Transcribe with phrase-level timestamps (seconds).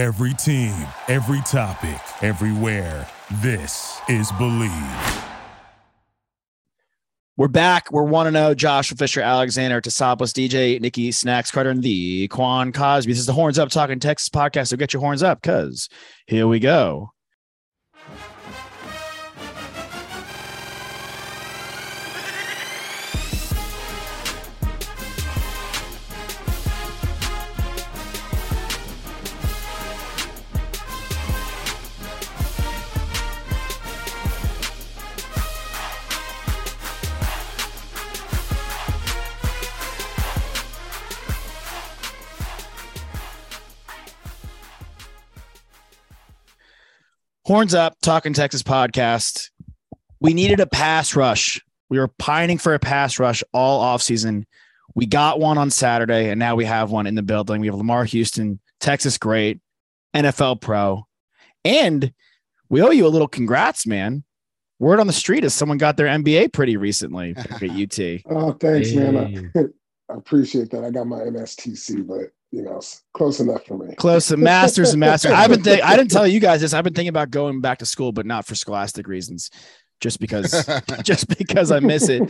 [0.00, 0.72] Every team,
[1.08, 3.06] every topic, everywhere.
[3.42, 5.24] This is Believe.
[7.36, 7.92] We're back.
[7.92, 8.54] We're 1 0.
[8.54, 13.12] Joshua Fisher, Alexander Tassopoulos, DJ, Nikki, Snacks, Carter, and the Quan Cosby.
[13.12, 14.68] This is the Horns Up Talking Texas podcast.
[14.68, 15.90] So get your horns up because
[16.26, 17.10] here we go.
[47.50, 49.50] Horns Up, Talking Texas podcast.
[50.20, 51.60] We needed a pass rush.
[51.88, 54.44] We were pining for a pass rush all offseason.
[54.94, 57.60] We got one on Saturday, and now we have one in the building.
[57.60, 59.58] We have Lamar Houston, Texas great,
[60.14, 61.08] NFL pro.
[61.64, 62.12] And
[62.68, 64.22] we owe you a little congrats, man.
[64.78, 68.00] Word on the street is someone got their MBA pretty recently at UT.
[68.30, 69.10] oh, thanks, hey.
[69.10, 69.50] man.
[69.56, 69.60] I,
[70.12, 70.84] I appreciate that.
[70.84, 72.80] I got my MSTC, but you know,
[73.12, 73.94] close enough for me.
[73.94, 75.32] Close to masters and masters.
[75.32, 76.74] I've been th- I didn't tell you guys this.
[76.74, 79.50] I've been thinking about going back to school, but not for scholastic reasons.
[80.00, 80.68] Just because
[81.02, 82.28] just because I miss it.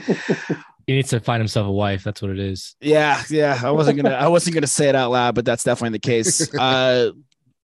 [0.87, 2.03] He needs to find himself a wife.
[2.03, 2.75] That's what it is.
[2.81, 3.61] Yeah, yeah.
[3.63, 6.53] I wasn't gonna I wasn't gonna say it out loud, but that's definitely the case.
[6.59, 7.13] Uh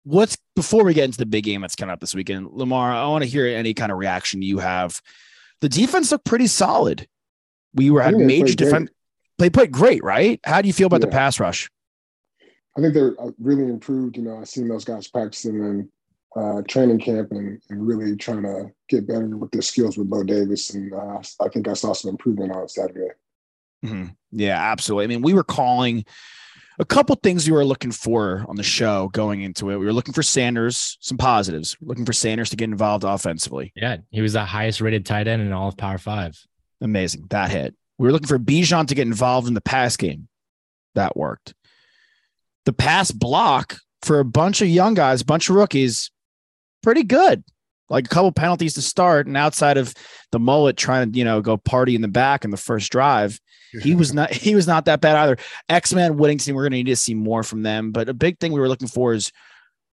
[0.03, 3.05] what's before we get into the big game that's coming up this weekend, Lamar, I
[3.07, 5.01] want to hear any kind of reaction you have.
[5.61, 7.07] The defense looked pretty solid.
[7.75, 8.89] We were had major defense.
[9.37, 10.39] They played great, right?
[10.43, 11.07] How do you feel about yeah.
[11.07, 11.69] the pass rush?
[12.77, 14.17] I think they're uh, really improved.
[14.17, 15.89] You know, I've seen those guys practicing in
[16.35, 20.23] uh, training camp and, and really trying to get better with their skills with Bo
[20.23, 20.73] Davis.
[20.73, 23.09] And uh, I think I saw some improvement on Saturday.
[23.83, 24.05] Mm-hmm.
[24.31, 25.05] Yeah, absolutely.
[25.05, 26.05] I mean, we were calling
[26.79, 29.77] a couple things we were looking for on the show going into it.
[29.77, 33.73] We were looking for Sanders, some positives, looking for Sanders to get involved offensively.
[33.75, 36.39] Yeah, he was the highest rated tight end in all of Power Five.
[36.81, 37.27] Amazing.
[37.29, 37.75] That hit.
[37.97, 40.29] We were looking for Bijan to get involved in the pass game.
[40.95, 41.53] That worked
[42.69, 46.11] the pass block for a bunch of young guys, a bunch of rookies,
[46.83, 47.43] pretty good.
[47.89, 49.95] Like a couple penalties to start, and outside of
[50.31, 53.39] the mullet trying to you know go party in the back in the first drive,
[53.81, 55.37] he was not he was not that bad either.
[55.67, 57.91] X Men Whittington, we're going to need to see more from them.
[57.91, 59.31] But a big thing we were looking for is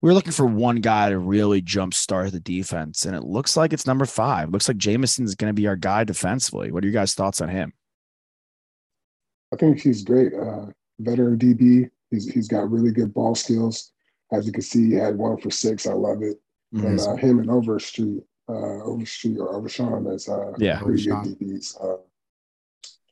[0.02, 3.72] we were looking for one guy to really jumpstart the defense, and it looks like
[3.72, 4.50] it's number five.
[4.50, 6.72] Looks like Jamison is going to be our guy defensively.
[6.72, 7.72] What are your guys' thoughts on him?
[9.52, 10.34] I think he's great.
[10.34, 10.66] Uh,
[10.98, 13.92] veteran DB, He's he's got really good ball skills.
[14.32, 15.86] As you can see, he had one for six.
[15.86, 16.40] I love it.
[16.74, 16.86] Mm-hmm.
[16.86, 21.82] And uh, him and Overstreet, uh, Overstreet or Overshown as uh, yeah, pretty good DBs.
[21.82, 21.98] Uh,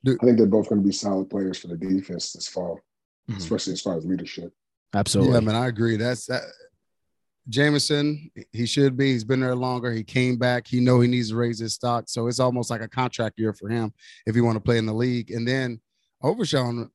[0.09, 2.81] I think they're both going to be solid players for the defense this fall,
[3.31, 3.39] mm-hmm.
[3.39, 4.53] especially as far as leadership.
[4.95, 5.35] Absolutely.
[5.35, 5.97] Yeah, man, I agree.
[5.97, 6.43] That's that.
[7.49, 9.13] Jamison, he should be.
[9.13, 9.91] He's been there longer.
[9.93, 10.67] He came back.
[10.67, 12.05] He know he needs to raise his stock.
[12.07, 13.93] So it's almost like a contract year for him
[14.27, 15.33] if he want to play in the league.
[15.33, 15.81] And then
[16.23, 16.89] Overshown,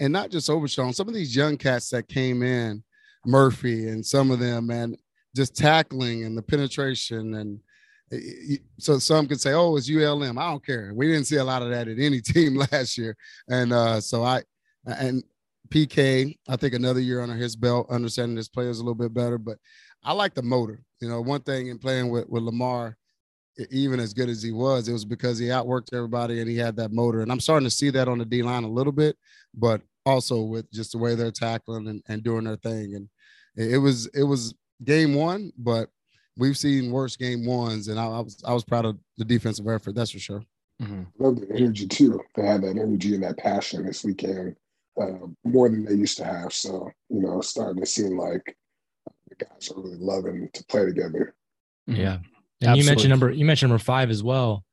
[0.00, 2.82] and not just Overshown, some of these young cats that came in,
[3.26, 4.96] Murphy and some of them, and
[5.34, 7.34] just tackling and the penetration.
[7.34, 7.60] And
[8.78, 10.38] so some could say, oh, it's ULM.
[10.38, 10.92] I don't care.
[10.94, 13.16] We didn't see a lot of that at any team last year.
[13.48, 14.42] And uh, so I,
[14.86, 15.22] and
[15.68, 19.38] PK, I think another year under his belt, understanding his players a little bit better.
[19.38, 19.58] But
[20.02, 20.82] I like the motor.
[21.00, 22.96] You know, one thing in playing with, with Lamar,
[23.70, 26.76] even as good as he was, it was because he outworked everybody and he had
[26.76, 27.20] that motor.
[27.20, 29.16] And I'm starting to see that on the D line a little bit,
[29.54, 32.94] but also with just the way they're tackling and, and doing their thing.
[32.94, 33.08] And
[33.56, 35.88] it was it was game one, but
[36.36, 39.68] we've seen worse game ones, and I, I was I was proud of the defensive
[39.68, 39.94] effort.
[39.94, 40.42] That's for sure.
[40.82, 41.02] Mm-hmm.
[41.18, 42.20] Love the energy too.
[42.34, 44.56] They had that energy and that passion this weekend
[45.00, 46.52] uh, more than they used to have.
[46.52, 48.56] So you know, starting to seem like
[49.28, 51.34] the guys are really loving to play together.
[51.86, 52.18] Yeah,
[52.64, 52.80] and Absolutely.
[52.80, 54.64] you mentioned number you mentioned number five as well,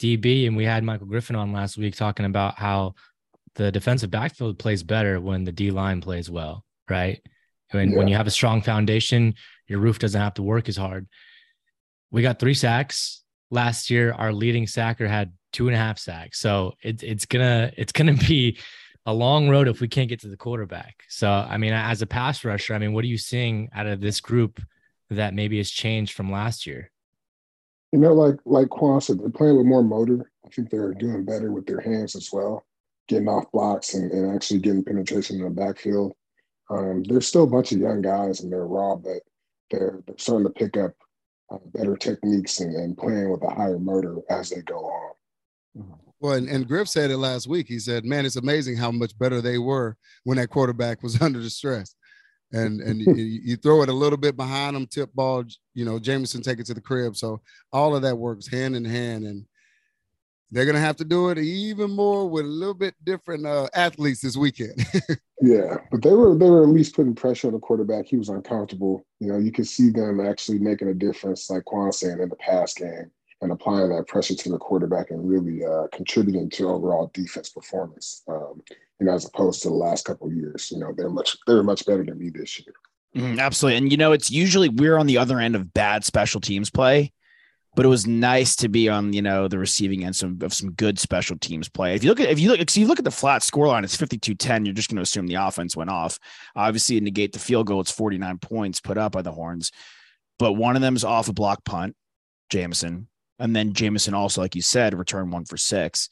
[0.00, 2.94] DB, and we had Michael Griffin on last week talking about how
[3.54, 7.20] the defensive backfield plays better when the D line plays well, right?
[7.70, 7.96] When yeah.
[7.96, 9.34] when you have a strong foundation,
[9.68, 11.06] your roof doesn't have to work as hard.
[12.10, 13.22] We got three sacks
[13.52, 14.12] last year.
[14.12, 16.40] Our leading sacker had two and a half sacks.
[16.40, 18.58] So it's it's gonna it's gonna be
[19.06, 21.04] a long road if we can't get to the quarterback.
[21.08, 24.00] So I mean, as a pass rusher, I mean, what are you seeing out of
[24.00, 24.60] this group
[25.10, 26.90] that maybe has changed from last year?
[27.96, 30.30] You know, like like Quan said, they're playing with more motor.
[30.44, 32.66] I think they're doing better with their hands as well
[33.08, 36.12] getting off blocks and, and actually getting penetration in the backfield.
[36.70, 39.22] Um, there's still a bunch of young guys and they're raw, but
[39.70, 40.92] they're, they're starting to pick up
[41.50, 45.12] uh, better techniques and, and, playing with a higher motor as they go on.
[45.78, 45.92] Mm-hmm.
[46.18, 47.68] Well, and, and Griff said it last week.
[47.68, 51.40] He said, "Man, it's amazing how much better they were when that quarterback was under
[51.40, 51.94] the stress."
[52.52, 55.44] And and you, you, throw it a little bit behind them, tip ball,
[55.74, 57.16] you know, Jamison take it to the crib.
[57.16, 57.40] So
[57.72, 59.44] all of that works hand in hand, and
[60.50, 64.20] they're gonna have to do it even more with a little bit different uh, athletes
[64.20, 64.84] this weekend.
[65.42, 68.06] yeah, but they were they were at least putting pressure on the quarterback.
[68.06, 69.04] He was uncomfortable.
[69.18, 72.36] You know, you could see them actually making a difference, like Quan saying in the
[72.36, 73.10] pass game,
[73.42, 78.22] and applying that pressure to the quarterback and really uh, contributing to overall defense performance.
[78.28, 78.62] Um,
[79.00, 80.70] you know, as opposed to the last couple years.
[80.70, 82.74] You know, they're much they're much better than me this year.
[83.16, 86.40] Mm, absolutely, and you know, it's usually we're on the other end of bad special
[86.40, 87.12] teams play
[87.76, 90.72] but it was nice to be on you know the receiving end some, of some
[90.72, 91.94] good special teams play.
[91.94, 93.84] If you look at if you look so you look at the flat score line,
[93.84, 94.64] it's 52-10.
[94.64, 96.18] You're just going to assume the offense went off.
[96.56, 99.70] Obviously, negate the field goal, it's 49 points put up by the Horns,
[100.38, 101.94] but one of them is off a block punt,
[102.50, 103.08] Jamison,
[103.38, 106.08] and then Jamison also, like you said, returned one for six.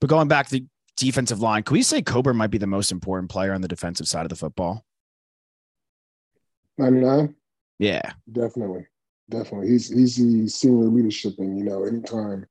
[0.00, 0.62] But going back to
[0.98, 4.08] defensive line, can we say Coburn might be the most important player on the defensive
[4.08, 4.84] side of the football?
[6.78, 7.34] 99?
[7.78, 8.12] Yeah.
[8.30, 8.86] Definitely
[9.30, 9.68] definitely.
[9.68, 12.46] He's he's the senior leadership, and you know, anytime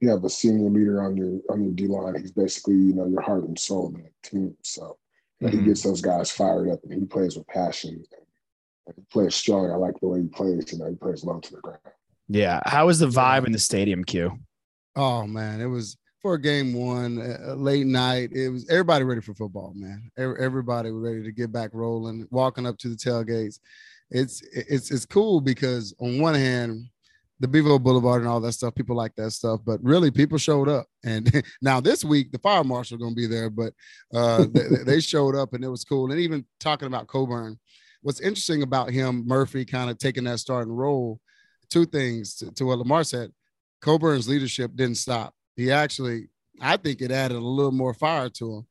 [0.00, 3.06] you have a senior leader on your on your D line, he's basically you know
[3.06, 4.56] your heart and soul in the team.
[4.62, 4.98] So
[5.42, 5.58] mm-hmm.
[5.58, 8.04] he gets those guys fired up, and he plays with passion.
[8.86, 9.70] And he plays strong.
[9.70, 10.72] I like the way he plays.
[10.72, 11.80] You know, he plays low to the ground.
[12.28, 12.60] Yeah.
[12.66, 14.38] How was the vibe in the stadium, Q?
[14.94, 15.96] Oh man, it was
[16.26, 18.30] for game one, uh, late night.
[18.32, 20.10] It was everybody ready for football, man.
[20.18, 23.60] Everybody was ready to get back rolling, walking up to the tailgates
[24.10, 26.84] it's it's it's cool because on one hand,
[27.40, 30.68] the Bevo Boulevard and all that stuff, people like that stuff, but really people showed
[30.68, 30.86] up.
[31.04, 33.72] And now this week, the fire marshal going to be there, but
[34.14, 36.10] uh, they, they, showed up and it was cool.
[36.10, 37.58] And even talking about Coburn,
[38.02, 41.20] what's interesting about him, Murphy kind of taking that starting role,
[41.68, 43.32] two things to, to what Lamar said.
[43.82, 45.34] Coburn's leadership didn't stop.
[45.56, 46.28] He actually,
[46.60, 48.66] I think it added a little more fire to him.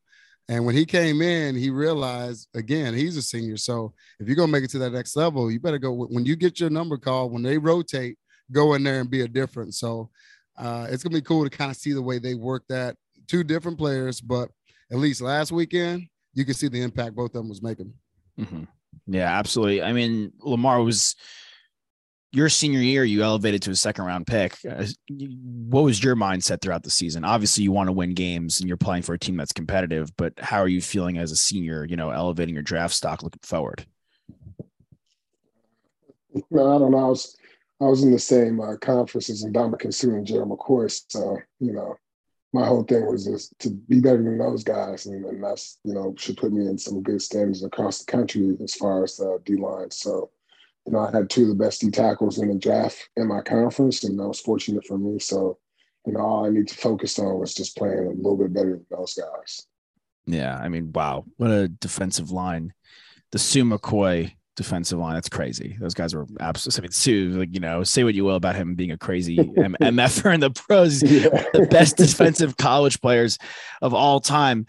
[0.48, 3.56] And when he came in, he realized again, he's a senior.
[3.56, 6.36] So if you're gonna make it to that next level, you better go when you
[6.36, 8.16] get your number called, when they rotate,
[8.52, 9.78] go in there and be a difference.
[9.78, 10.10] So
[10.56, 12.96] uh, it's gonna be cool to kind of see the way they work that.
[13.26, 14.50] Two different players, but
[14.92, 17.92] at least last weekend, you can see the impact both of them was making.
[18.38, 18.64] Mm-hmm.
[19.08, 19.82] Yeah, absolutely.
[19.82, 21.16] I mean, Lamar was
[22.32, 24.56] your senior year, you elevated to a second round pick.
[24.68, 27.24] Uh, what was your mindset throughout the season?
[27.24, 30.34] Obviously, you want to win games and you're playing for a team that's competitive, but
[30.38, 33.86] how are you feeling as a senior, you know, elevating your draft stock looking forward?
[36.50, 36.98] No, I don't know.
[36.98, 37.36] I was,
[37.80, 41.00] I was in the same uh, conferences in Ndamukong Suh and Gerald McCoy.
[41.08, 41.96] So, you know,
[42.52, 45.06] my whole thing was just to be better than those guys.
[45.06, 48.56] And, and that's, you know, should put me in some good standings across the country
[48.62, 49.90] as far as uh, D line.
[49.90, 50.30] So,
[50.86, 53.40] you know, I had two of the best D tackles in the draft in my
[53.40, 55.18] conference, and that was fortunate for me.
[55.18, 55.58] So,
[56.06, 58.70] you know, all I need to focus on was just playing a little bit better
[58.70, 59.66] than those guys.
[60.26, 62.72] Yeah, I mean, wow, what a defensive line.
[63.32, 65.76] The Suh McCoy defensive line, that's crazy.
[65.80, 66.80] Those guys were absolutely.
[66.80, 69.38] I mean, Suh, like you know, say what you will about him being a crazy
[69.56, 71.28] M- MFer in the pros, yeah.
[71.52, 73.38] the best defensive college players
[73.82, 74.66] of all time.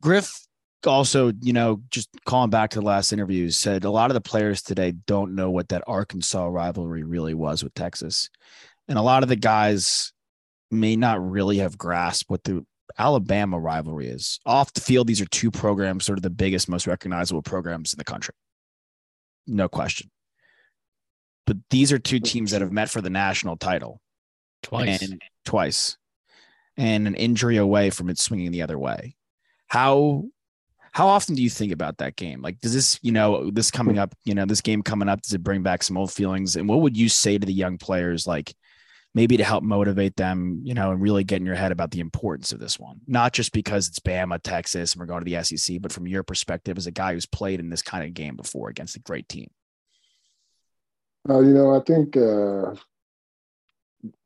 [0.00, 0.45] Griff
[0.86, 4.20] also, you know, just calling back to the last interview, said a lot of the
[4.20, 8.30] players today don't know what that Arkansas rivalry really was with Texas.
[8.88, 10.12] And a lot of the guys
[10.70, 12.64] may not really have grasped what the
[12.98, 14.40] Alabama rivalry is.
[14.46, 17.98] Off the field, these are two programs, sort of the biggest, most recognizable programs in
[17.98, 18.34] the country.
[19.46, 20.10] No question.
[21.46, 24.00] But these are two teams that have met for the national title
[24.62, 25.02] twice.
[25.02, 25.96] And twice.
[26.76, 29.16] And an injury away from it swinging the other way.
[29.68, 30.24] How
[30.96, 32.40] how often do you think about that game?
[32.40, 35.34] Like, does this, you know, this coming up, you know, this game coming up, does
[35.34, 36.56] it bring back some old feelings?
[36.56, 38.54] And what would you say to the young players, like
[39.14, 42.00] maybe to help motivate them, you know, and really get in your head about the
[42.00, 43.02] importance of this one?
[43.06, 46.22] Not just because it's Bama, Texas, and we're going to the SEC, but from your
[46.22, 49.28] perspective as a guy who's played in this kind of game before against a great
[49.28, 49.50] team.
[51.28, 52.74] Uh, you know, I think uh,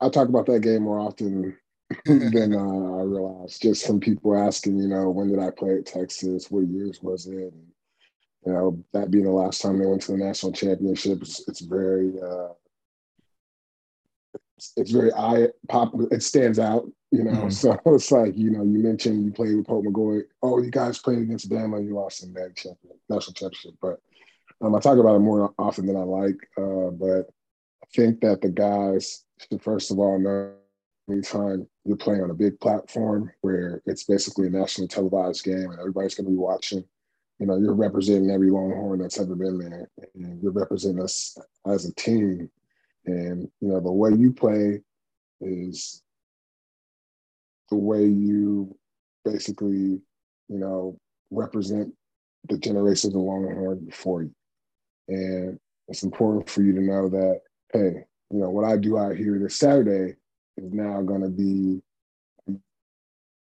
[0.00, 1.56] I talk about that game more often
[2.04, 5.86] then uh, I realized just from people asking, you know, when did I play at
[5.86, 6.50] Texas?
[6.50, 7.34] What years was it?
[7.34, 7.66] And,
[8.46, 11.60] you know, that being the last time they went to the national championship, it's, it's
[11.60, 12.52] very, uh,
[14.56, 15.92] it's, it's, very eye pop.
[16.12, 17.32] It stands out, you know.
[17.32, 17.48] Mm-hmm.
[17.50, 20.22] So it's like, you know, you mentioned you played with Colt McCoy.
[20.42, 21.84] Oh, you guys played against Bama.
[21.84, 23.74] You lost in that champion, national championship.
[23.82, 23.98] But
[24.62, 26.36] um, I talk about it more often than I like.
[26.56, 27.30] Uh, but
[27.82, 30.52] I think that the guys should first of all know
[31.10, 35.78] anytime you're playing on a big platform where it's basically a nationally televised game and
[35.78, 36.84] everybody's going to be watching,
[37.38, 41.36] you know, you're representing every Longhorn that's ever been there, and you're representing us
[41.66, 42.50] as a team.
[43.06, 44.80] And you know, the way you play
[45.40, 46.02] is
[47.70, 48.76] the way you
[49.24, 50.00] basically,
[50.48, 50.98] you know,
[51.30, 51.94] represent
[52.48, 54.34] the generations of the Longhorn before you.
[55.08, 57.40] And it's important for you to know that,
[57.72, 60.14] hey, you know, what I do out here this Saturday
[60.60, 61.82] is now going to be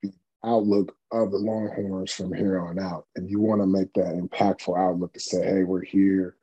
[0.03, 0.13] the
[0.45, 3.07] outlook of the Longhorns from here on out.
[3.17, 6.37] And you want to make that impactful outlook to say, hey, we're here,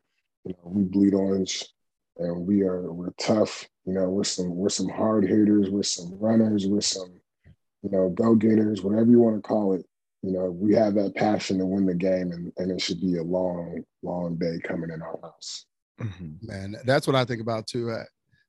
[0.44, 1.66] you know, we bleed orange
[2.18, 3.68] and we are we're tough.
[3.86, 7.14] You know, we're some we're some hard hitters, we're some runners, we're some,
[7.84, 9.86] you know, go-getters, whatever you want to call it.
[10.24, 13.18] You know, we have that passion to win the game and, and it should be
[13.18, 15.68] a long, long day coming in our house.
[16.02, 16.48] Mm-hmm.
[16.48, 17.92] Man, that's what I think about too.
[17.92, 18.06] Uh,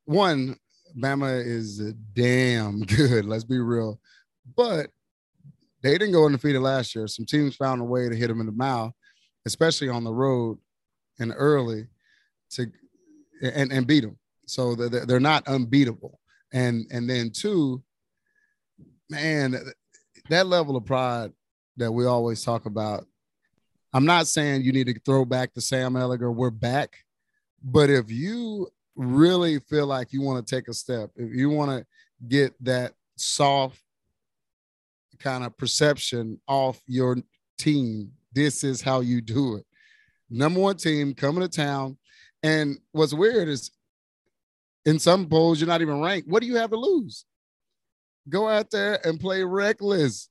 [0.07, 0.57] one,
[0.97, 1.79] Bama is
[2.15, 3.25] damn good.
[3.25, 4.01] Let's be real,
[4.57, 4.91] but
[5.83, 7.07] they didn't go undefeated last year.
[7.07, 8.93] Some teams found a way to hit them in the mouth,
[9.45, 10.59] especially on the road
[11.19, 11.87] and early,
[12.51, 12.71] to
[13.43, 14.19] and and beat them.
[14.47, 16.19] So they're not unbeatable.
[16.53, 17.83] And and then two,
[19.11, 19.57] man,
[20.31, 21.33] that level of pride
[21.77, 23.07] that we always talk about.
[23.93, 26.35] I'm not saying you need to throw back to Sam Ehlinger.
[26.35, 27.05] We're back,
[27.63, 31.71] but if you really feel like you want to take a step, if you want
[31.71, 31.87] to
[32.27, 33.81] get that soft
[35.19, 37.17] kind of perception off your
[37.59, 39.67] team, this is how you do it.
[40.29, 41.97] Number one team coming to town.
[42.43, 43.71] And what's weird is
[44.85, 46.29] in some polls, you're not even ranked.
[46.29, 47.25] What do you have to lose?
[48.29, 50.29] Go out there and play reckless.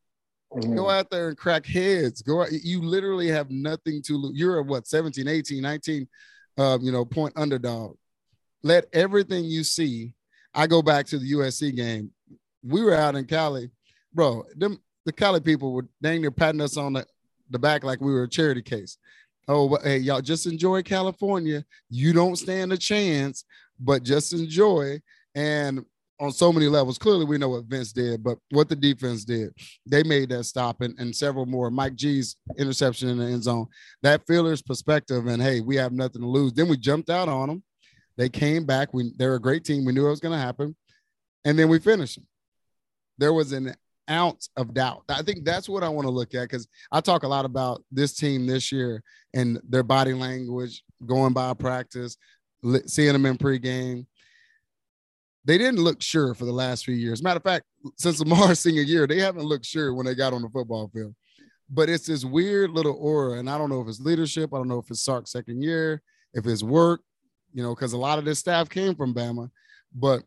[0.53, 0.75] Mm-hmm.
[0.75, 2.21] Go out there and crack heads.
[2.21, 4.37] Go out, you literally have nothing to lose.
[4.37, 6.07] You're a what 17, 18, 19,
[6.57, 7.97] um, you know, point underdog
[8.63, 10.13] let everything you see.
[10.53, 12.11] I go back to the USC game.
[12.63, 13.69] We were out in Cali,
[14.13, 14.43] bro.
[14.55, 17.05] Them the Cali people were dang near patting us on the,
[17.49, 18.97] the back like we were a charity case.
[19.47, 21.63] Oh, hey, y'all just enjoy California.
[21.89, 23.45] You don't stand a chance,
[23.79, 24.99] but just enjoy.
[25.35, 25.85] And
[26.19, 29.53] on so many levels, clearly we know what Vince did, but what the defense did,
[29.85, 31.69] they made that stop and, and several more.
[31.69, 33.67] Mike G's interception in the end zone,
[34.01, 36.53] that fielder's perspective, and hey, we have nothing to lose.
[36.53, 37.63] Then we jumped out on them
[38.17, 38.93] they came back.
[38.93, 39.85] We they're a great team.
[39.85, 40.75] We knew it was going to happen,
[41.43, 42.19] and then we finished.
[43.17, 43.75] There was an
[44.09, 45.03] ounce of doubt.
[45.09, 47.83] I think that's what I want to look at because I talk a lot about
[47.91, 49.01] this team this year
[49.33, 52.17] and their body language, going by practice,
[52.85, 54.05] seeing them in pregame.
[55.43, 57.21] They didn't look sure for the last few years.
[57.21, 57.65] Matter of fact,
[57.97, 61.13] since Lamar's senior year, they haven't looked sure when they got on the football field.
[61.69, 64.53] But it's this weird little aura, and I don't know if it's leadership.
[64.53, 66.01] I don't know if it's Sark's second year,
[66.33, 67.01] if it's work,
[67.55, 69.49] you know, because a lot of this staff came from Bama.
[69.93, 70.23] But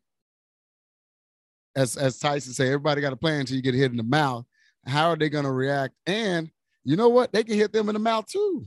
[1.76, 4.46] as as Tyson say, everybody got a plan until you get hit in the mouth.
[4.86, 5.94] How are they going to react?
[6.06, 6.50] And
[6.84, 7.30] you know what?
[7.30, 8.66] They can hit them in the mouth too.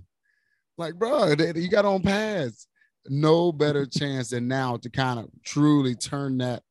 [0.77, 2.67] Like, bro, they, you got on pads.
[3.07, 6.61] No better chance than now to kind of truly turn that.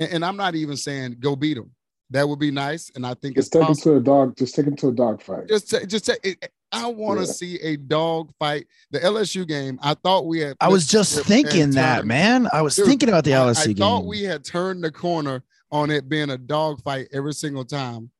[0.00, 1.70] And, and, I'm not even saying go beat them.
[2.10, 4.36] That would be nice, and I think just take them to a dog.
[4.36, 5.48] Just take them to a dog fight.
[5.48, 6.50] Just, just take.
[6.72, 7.32] I want to yeah.
[7.32, 8.66] see a dog fight.
[8.90, 10.56] The LSU game, I thought we had.
[10.60, 12.48] I was just thinking that, man.
[12.52, 13.76] I was Dude, thinking about the LSU I, I game.
[13.76, 17.64] I thought we had turned the corner on it being a dog fight every single
[17.64, 18.10] time.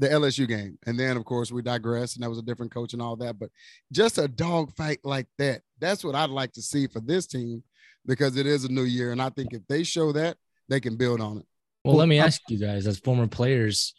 [0.00, 2.94] The LSU game, and then of course we digress, and that was a different coach
[2.94, 3.38] and all that.
[3.38, 3.50] But
[3.92, 7.62] just a dog fight like that—that's what I'd like to see for this team,
[8.04, 10.36] because it is a new year, and I think if they show that,
[10.68, 11.46] they can build on it.
[11.84, 13.94] Well, let me ask you guys, as former players,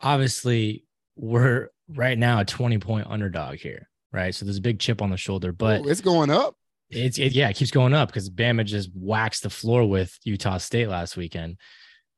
[0.00, 4.34] obviously we're right now a 20 point underdog here, right?
[4.34, 6.56] So there's a big chip on the shoulder, but Ooh, it's going up.
[6.90, 10.58] It's it, yeah, it keeps going up because Bama just waxed the floor with Utah
[10.58, 11.58] State last weekend.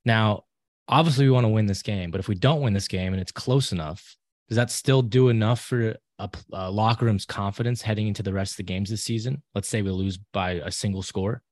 [0.05, 0.45] Now,
[0.89, 3.23] obviously, we want to win this game, but if we don't win this game and
[3.23, 4.17] it's close enough,
[4.49, 8.53] does that still do enough for a, a locker room's confidence heading into the rest
[8.53, 9.43] of the games this season?
[9.55, 11.43] Let's say we lose by a single score.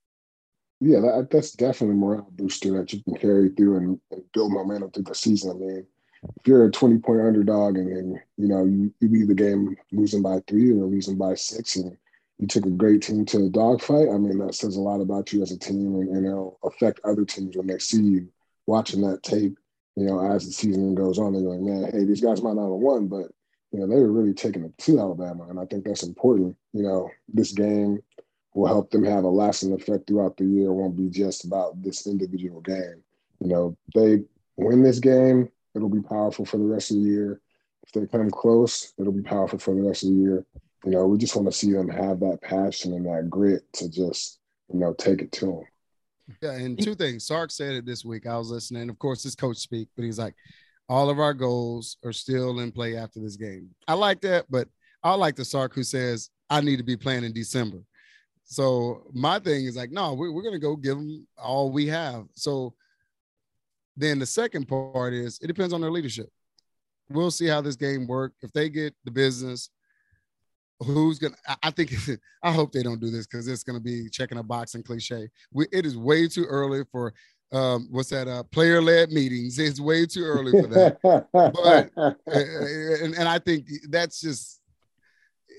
[0.81, 4.53] Yeah, that, that's definitely a morale booster that you can carry through and, and build
[4.53, 5.51] momentum through the season.
[5.51, 5.87] I mean,
[6.41, 9.77] if you're a 20 point underdog and, and you know you, you leave the game
[9.93, 11.97] losing by three or losing by six and
[12.39, 15.33] you took a great team to a dogfight, I mean that says a lot about
[15.33, 18.29] you as a team and, and it'll affect other teams when they see you
[18.67, 19.57] watching that tape.
[19.97, 22.63] You know, as the season goes on, they're like, man, hey, these guys might not
[22.63, 23.31] have won, but
[23.71, 26.57] you know they were really taking it to Alabama, and I think that's important.
[26.73, 28.03] You know, this game
[28.55, 30.67] will help them have a lasting effect throughout the year.
[30.67, 33.03] It won't be just about this individual game.
[33.41, 34.23] You know, they
[34.57, 37.41] win this game, it'll be powerful for the rest of the year.
[37.87, 40.47] If they come close, it'll be powerful for the rest of the year.
[40.85, 43.89] You know, we just want to see them have that passion and that grit to
[43.89, 44.39] just,
[44.73, 45.63] you know, take it to them.
[46.41, 47.27] Yeah, and two things.
[47.27, 48.27] Sark said it this week.
[48.27, 48.89] I was listening.
[48.89, 50.35] Of course, this coach speak, but he's like,
[50.89, 53.71] all of our goals are still in play after this game.
[53.89, 54.69] I like that, but
[55.03, 57.79] I like the Sark who says, I need to be playing in December.
[58.45, 61.87] So my thing is like, no, we're, we're going to go give them all we
[61.89, 62.27] have.
[62.35, 62.75] So
[63.97, 66.29] then the second part is it depends on their leadership.
[67.09, 68.37] we'll see how this game works.
[68.43, 69.71] If they get the business,
[70.83, 71.37] who's gonna?
[71.63, 71.95] I think
[72.43, 75.29] I hope they don't do this because it's gonna be checking a box and cliche.
[75.53, 77.15] We, it is way too early for
[77.53, 78.27] um, what's that?
[78.27, 79.59] Uh, player led meetings.
[79.59, 80.99] It's way too early for that.
[81.33, 81.91] but
[82.27, 84.61] and, and I think that's just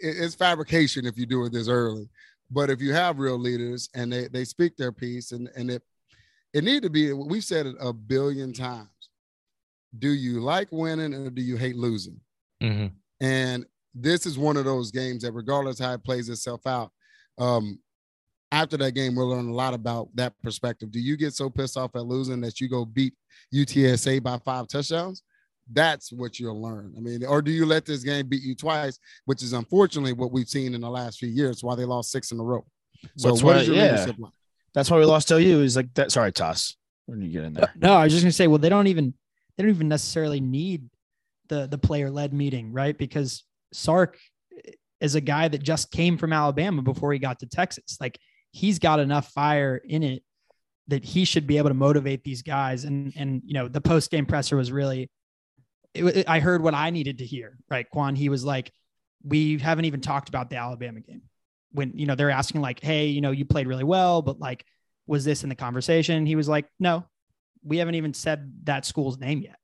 [0.01, 2.09] it's fabrication if you do it this early.
[2.51, 5.83] But if you have real leaders and they they speak their piece and and it
[6.55, 8.87] it need to be we've said it a billion times.
[9.99, 12.19] Do you like winning or do you hate losing?
[12.63, 12.87] Mm-hmm.
[13.19, 16.91] And this is one of those games that regardless how it plays itself out,
[17.37, 17.79] um,
[18.53, 20.91] after that game, we'll learn a lot about that perspective.
[20.91, 23.13] Do you get so pissed off at losing that you go beat
[23.53, 25.23] UTSA by five touchdowns?
[25.73, 26.93] That's what you'll learn.
[26.95, 30.31] I mean, or do you let this game beat you twice, which is unfortunately what
[30.31, 32.65] we've seen in the last few years, why they lost six in a row.
[33.17, 33.91] So That's what why, is your yeah.
[33.91, 34.31] leadership like?
[34.75, 35.61] That's why we lost you.
[35.61, 36.11] Is like that.
[36.11, 36.75] Sorry, Toss.
[37.07, 37.73] When you get in there.
[37.75, 39.13] No, I was just gonna say, well, they don't even
[39.55, 40.89] they don't even necessarily need
[41.47, 42.95] the the player led meeting, right?
[42.95, 44.19] Because Sark
[44.99, 47.97] is a guy that just came from Alabama before he got to Texas.
[47.99, 48.19] Like
[48.51, 50.23] he's got enough fire in it
[50.87, 52.83] that he should be able to motivate these guys.
[52.83, 55.09] And and you know the post game presser was really,
[55.93, 57.57] it, it, I heard what I needed to hear.
[57.69, 58.15] Right, Quan.
[58.15, 58.71] He was like,
[59.23, 61.23] we haven't even talked about the Alabama game.
[61.75, 64.65] When you know they're asking like, hey, you know you played really well, but like,
[65.07, 66.25] was this in the conversation?
[66.25, 67.05] He was like, no,
[67.63, 69.57] we haven't even said that school's name yet.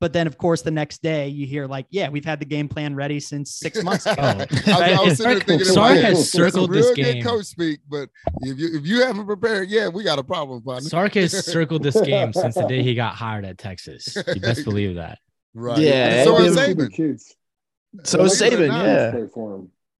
[0.00, 2.68] But then, of course, the next day you hear like, "Yeah, we've had the game
[2.68, 5.02] plan ready since six months ago." I, oh.
[5.02, 7.22] I, was thinking, Sark has circled this game.
[7.22, 8.10] Coach speak, but
[8.42, 10.62] if you if you haven't prepared, yeah, we got a problem.
[10.62, 10.88] Partner.
[10.88, 14.14] Sark has circled this game since the day he got hired at Texas.
[14.14, 15.20] You best believe that.
[15.54, 15.78] Right.
[15.78, 16.24] Yeah.
[16.24, 17.20] So is Saban.
[18.02, 18.68] So is Saban.
[18.68, 19.26] Yeah.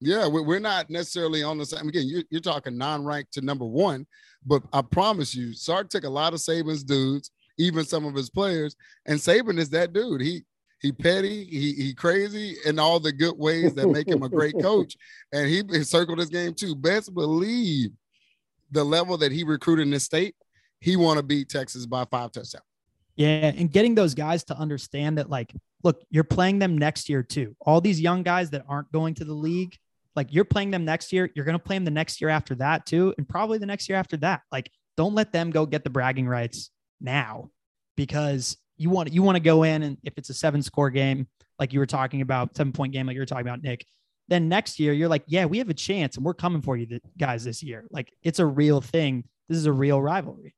[0.04, 1.88] Yeah, we're not necessarily on the same.
[1.88, 4.06] Again, you're, you're talking non-ranked to number one,
[4.44, 8.30] but I promise you, Sark took a lot of Saban's dudes even some of his
[8.30, 8.76] players.
[9.06, 10.20] And Saban is that dude.
[10.20, 10.42] He
[10.80, 14.54] he petty, he he crazy in all the good ways that make him a great
[14.60, 14.96] coach.
[15.32, 16.74] And he, he circled his game too.
[16.74, 17.90] Best believe
[18.70, 20.34] the level that he recruited in this state,
[20.80, 22.64] he want to beat Texas by five touchdowns.
[23.16, 27.22] Yeah, and getting those guys to understand that, like, look, you're playing them next year
[27.22, 27.54] too.
[27.60, 29.78] All these young guys that aren't going to the league,
[30.16, 31.30] like, you're playing them next year.
[31.34, 33.88] You're going to play them the next year after that too, and probably the next
[33.88, 34.42] year after that.
[34.52, 37.50] Like, don't let them go get the bragging rights now
[37.96, 41.26] because you want you want to go in and if it's a seven score game
[41.58, 43.86] like you were talking about seven point game like you were talking about Nick
[44.28, 46.98] then next year you're like yeah we have a chance and we're coming for you
[47.18, 50.54] guys this year like it's a real thing this is a real rivalry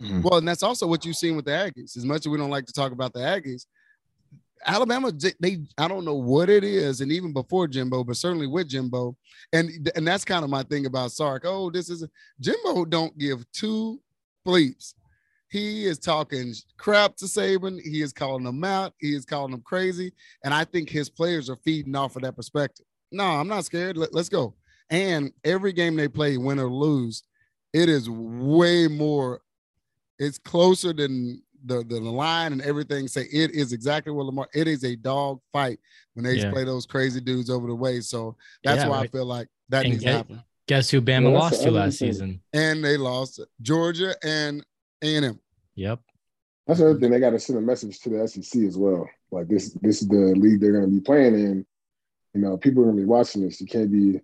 [0.00, 0.22] mm-hmm.
[0.22, 2.50] well and that's also what you've seen with the Aggies as much as we don't
[2.50, 3.66] like to talk about the Aggies
[4.66, 8.68] Alabama, they I don't know what it is, and even before Jimbo, but certainly with
[8.68, 9.16] Jimbo,
[9.52, 11.44] and and that's kind of my thing about Sark.
[11.46, 12.06] Oh, this is
[12.40, 14.00] Jimbo don't give two
[14.46, 14.94] bleeps
[15.50, 17.80] he is talking crap to Saban.
[17.80, 18.92] He is calling them out.
[18.98, 20.12] He is calling them crazy.
[20.44, 22.86] And I think his players are feeding off of that perspective.
[23.10, 23.96] No, I'm not scared.
[23.96, 24.54] Let, us go.
[24.90, 27.22] And every game they play, win or lose,
[27.72, 29.40] it is way more.
[30.18, 33.08] It's closer than the, the, the line and everything.
[33.08, 34.48] Say it is exactly what Lamar.
[34.54, 35.78] It is a dog fight
[36.14, 36.50] when they yeah.
[36.50, 38.00] play those crazy dudes over the way.
[38.00, 39.08] So that's yeah, why right.
[39.08, 40.42] I feel like that and needs get, to happen.
[40.66, 42.40] Guess who Bama well, lost to last season?
[42.52, 44.64] And they lost Georgia and
[45.02, 45.40] a&M.
[45.76, 46.00] Yep.
[46.66, 47.10] That's another thing.
[47.10, 49.08] They got to send a message to the SEC as well.
[49.30, 51.66] Like this, this is the league they're going to be playing in.
[52.34, 53.60] You know, people are going to be watching this.
[53.60, 54.20] You can't be,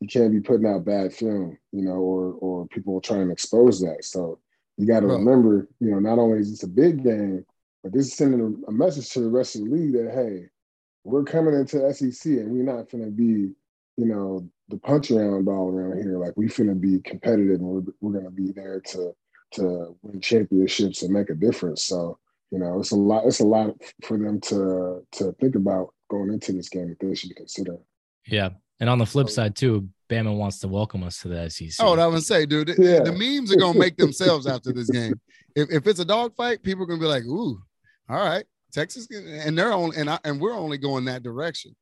[0.00, 1.58] you can't be putting out bad film.
[1.70, 4.04] You know, or or people trying to expose that.
[4.04, 4.38] So
[4.76, 7.44] you got to remember, you know, not only is this a big game,
[7.82, 10.46] but this is sending a, message to the rest of the league that hey,
[11.04, 13.52] we're coming into SEC and we're not going to be,
[13.96, 16.18] you know, the punch around ball around here.
[16.18, 19.14] Like we're going to be competitive and we're, we're going to be there to
[19.52, 21.84] to win championships and make a difference.
[21.84, 22.18] So
[22.52, 23.26] you know, it's a lot.
[23.26, 23.70] It's a lot
[24.04, 27.80] for them to to think about going into this game that they should be considering.
[28.26, 31.84] Yeah, and on the flip side too, Bama wants to welcome us to the SEC.
[31.84, 33.00] Oh, I would say, dude, yeah.
[33.00, 35.18] the memes are gonna make themselves after this game.
[35.56, 37.58] If, if it's a dogfight, people are gonna be like, "Ooh,
[38.08, 41.74] all right, Texas," and they're on, and I, and we're only going that direction.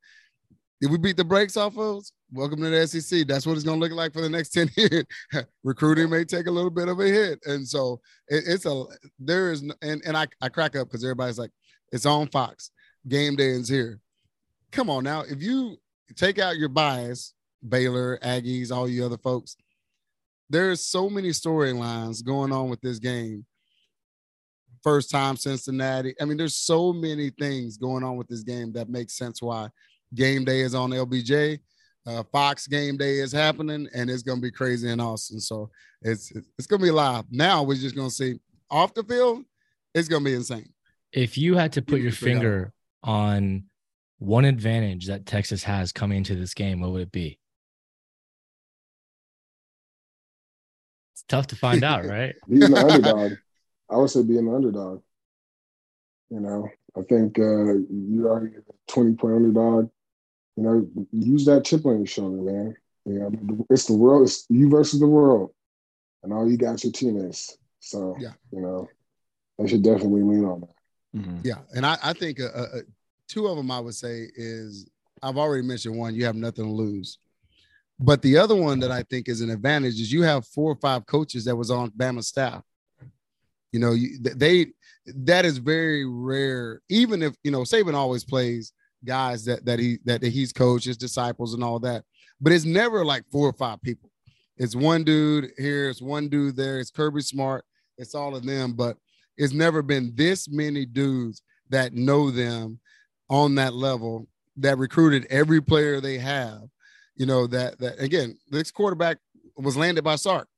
[0.81, 2.05] Did we beat the brakes off of?
[2.33, 3.27] Welcome to the SEC.
[3.27, 5.05] That's what it's going to look like for the next 10 years.
[5.63, 7.39] Recruiting may take a little bit of a hit.
[7.45, 8.85] And so it, it's a,
[9.19, 11.51] there is, and, and I, I crack up because everybody's like,
[11.93, 12.71] it's on Fox.
[13.07, 14.01] Game day is here.
[14.73, 15.21] Come on now.
[15.21, 15.77] If you
[16.17, 17.35] take out your bias,
[17.67, 19.57] Baylor, Aggies, all you other folks,
[20.49, 23.47] there's so many storylines going on with this game.
[24.83, 26.15] First time Cincinnati.
[26.21, 29.69] I mean, there's so many things going on with this game that makes sense why
[30.15, 31.61] game day is on LBJ.
[32.07, 35.39] Uh, Fox game day is happening, and it's gonna be crazy in Austin.
[35.39, 35.71] So
[36.03, 37.25] it's it's gonna be live.
[37.31, 39.45] Now we're just gonna see off the field.
[39.95, 40.73] It's gonna be insane.
[41.13, 43.65] If you had to put your finger on
[44.19, 47.39] one advantage that Texas has coming into this game, what would it be?
[51.31, 52.35] Tough to find out, right?
[52.49, 53.33] being the underdog.
[53.89, 55.03] I would say being the underdog.
[56.29, 59.91] You know, I think uh, you are a 20 point underdog.
[60.57, 62.77] You know, use that chip on your shoulder, man.
[63.07, 65.53] You know, it's the world, it's you versus the world.
[66.23, 67.57] And all you got your teammates.
[67.79, 68.33] So, yeah.
[68.53, 68.89] you know,
[69.59, 70.75] they should definitely lean on that.
[71.17, 71.39] Mm-hmm.
[71.45, 71.59] Yeah.
[71.75, 72.81] And I, I think uh, uh, uh,
[73.27, 74.87] two of them I would say is
[75.23, 77.19] I've already mentioned one, you have nothing to lose.
[78.03, 80.77] But the other one that I think is an advantage is you have four or
[80.77, 82.63] five coaches that was on Bama staff.
[83.73, 84.69] You know, you, they
[85.07, 86.81] that is very rare.
[86.89, 88.73] Even if you know Saban always plays
[89.05, 92.05] guys that that he that he's coached, his disciples, and all that,
[92.41, 94.11] but it's never like four or five people.
[94.57, 96.81] It's one dude here, it's one dude there.
[96.81, 97.65] It's Kirby Smart.
[97.99, 98.97] It's all of them, but
[99.37, 102.79] it's never been this many dudes that know them
[103.29, 106.63] on that level that recruited every player they have.
[107.21, 109.19] You know that that again, this quarterback
[109.55, 110.49] was landed by Sark.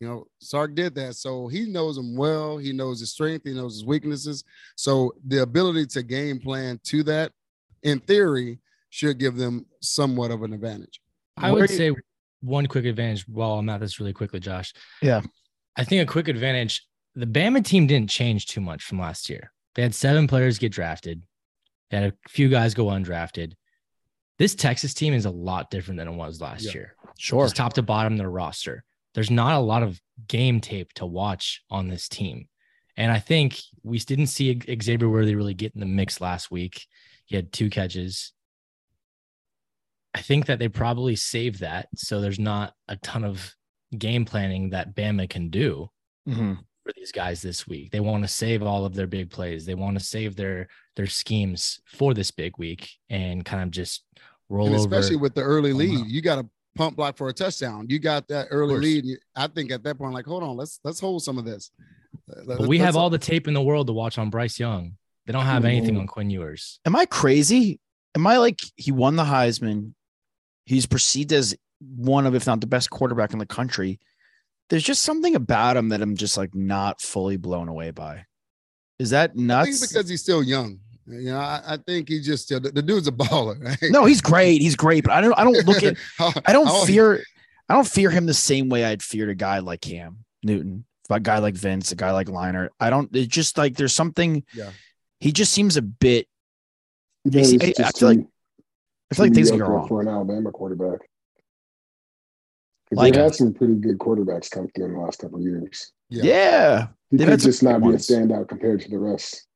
[0.00, 1.16] You know, Sark did that.
[1.16, 2.56] So he knows him well.
[2.56, 3.44] He knows his strength.
[3.44, 4.44] He knows his weaknesses.
[4.76, 7.32] So the ability to game plan to that,
[7.82, 11.02] in theory, should give them somewhat of an advantage.
[11.36, 11.92] I would say
[12.40, 14.72] one quick advantage while I'm at this really quickly, Josh.
[15.02, 15.20] Yeah.
[15.76, 16.82] I think a quick advantage,
[17.14, 19.52] the Bama team didn't change too much from last year.
[19.74, 21.24] They had seven players get drafted,
[21.90, 23.52] they had a few guys go undrafted.
[24.38, 26.72] This Texas team is a lot different than it was last yeah.
[26.72, 26.96] year.
[27.18, 27.44] Sure.
[27.44, 28.84] Just top to bottom, their roster
[29.18, 32.46] there's not a lot of game tape to watch on this team.
[32.96, 36.86] And I think we didn't see Xavier Worthy really get in the mix last week.
[37.26, 38.32] He had two catches.
[40.14, 41.88] I think that they probably saved that.
[41.96, 43.54] So there's not a ton of
[43.96, 45.90] game planning that Bama can do
[46.28, 46.54] mm-hmm.
[46.84, 47.90] for these guys this week.
[47.90, 49.66] They want to save all of their big plays.
[49.66, 54.04] They want to save their their schemes for this big week and kind of just
[54.48, 55.22] roll and especially over.
[55.22, 56.06] with the early lead.
[56.06, 57.86] You got to pump block for a touchdown.
[57.88, 59.18] You got that early lead.
[59.36, 61.70] I think at that point, like, hold on, let's let's hold some of this.
[62.44, 64.92] Let's, we have all the tape in the world to watch on Bryce Young.
[65.26, 66.80] They don't have anything on Quinn Ewers.
[66.86, 67.80] Am I crazy?
[68.14, 69.92] Am I like he won the Heisman?
[70.64, 74.00] He's perceived as one of, if not the best quarterback in the country.
[74.70, 78.24] There's just something about him that I'm just like not fully blown away by.
[78.98, 79.86] Is that nuts?
[79.86, 80.80] because he's still young.
[81.10, 83.58] You know, I, I think he just the, the, dude's a baller.
[83.64, 83.90] Right?
[83.90, 84.60] No, he's great.
[84.60, 85.38] He's great, but I don't.
[85.38, 85.96] I don't look at.
[86.20, 86.84] Oh, I don't oh.
[86.84, 87.22] fear.
[87.68, 91.20] I don't fear him the same way I'd feared a guy like Cam Newton, a
[91.20, 92.68] guy like Vince, a guy like Leinart.
[92.78, 93.14] I don't.
[93.14, 94.44] It's just like there's something.
[94.54, 94.70] Yeah.
[95.20, 96.28] He just seems a bit.
[97.24, 98.26] Yeah, I, I, feel like.
[99.10, 101.00] I feel like things are wrong for an Alabama quarterback.
[102.90, 105.92] Like, they've had some pretty good quarterbacks come through in the last couple years.
[106.08, 106.86] Yeah, yeah.
[107.10, 109.46] he could just not be a standout compared to the rest.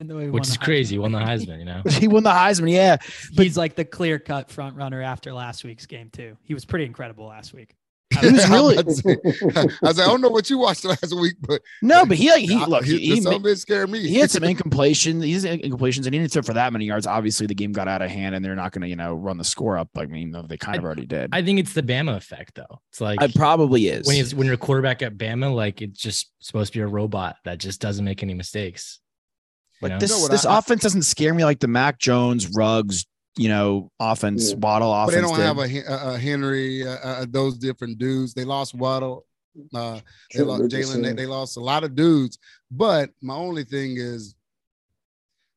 [0.00, 0.94] Which is crazy.
[0.94, 1.82] He won the Heisman, you know.
[1.88, 2.96] he won the Heisman, yeah.
[3.34, 6.36] But he's like the clear cut front runner after last week's game, too.
[6.42, 7.74] He was pretty incredible last week.
[8.20, 8.76] He was really.
[8.78, 12.28] I was like, I don't know what you watched last week, but no, but he
[12.28, 14.00] like he look he, he some it scared me.
[14.00, 15.22] He had some incompletion.
[15.22, 17.06] He's incompletions, and he didn't throw for that many yards.
[17.06, 19.38] Obviously, the game got out of hand, and they're not going to you know run
[19.38, 19.90] the score up.
[19.96, 21.30] I mean, they kind of already did.
[21.32, 22.80] I think it's the Bama effect, though.
[22.90, 26.32] It's like it probably is when when you're a quarterback at Bama, like it's just
[26.40, 28.98] supposed to be a robot that just doesn't make any mistakes.
[29.82, 33.90] Like this, this I, offense doesn't scare me like the Mac Jones, Rugs, you know,
[33.98, 34.56] offense, yeah.
[34.58, 35.10] Waddle offense.
[35.10, 35.86] But they don't did.
[35.86, 38.34] have a, a Henry, uh, uh, those different dudes.
[38.34, 39.24] They lost Waddle,
[39.74, 40.00] uh,
[40.34, 41.02] they lost Jalen.
[41.02, 42.38] They, they lost a lot of dudes.
[42.70, 44.34] But my only thing is,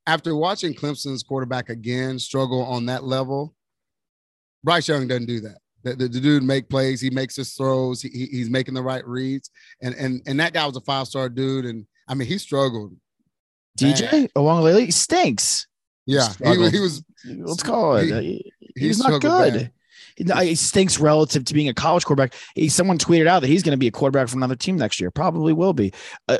[0.05, 3.55] after watching Clemson's quarterback again struggle on that level,
[4.63, 5.57] Bryce Young doesn't do that.
[5.83, 7.01] The, the, the, dude make plays.
[7.01, 8.01] He makes his throws.
[8.01, 9.51] He, he's making the right reads.
[9.81, 11.65] And and and that guy was a five star dude.
[11.65, 12.95] And I mean, he struggled
[13.77, 15.67] DJ Uiagalelei stinks.
[16.05, 17.03] Yeah, he, he, was.
[17.25, 18.21] Let's call it.
[18.21, 19.71] He, he's not good.
[20.15, 22.33] He stinks relative to being a college quarterback.
[22.55, 24.99] He, someone tweeted out that he's going to be a quarterback for another team next
[24.99, 25.11] year.
[25.11, 25.93] Probably will be.
[26.27, 26.37] Uh,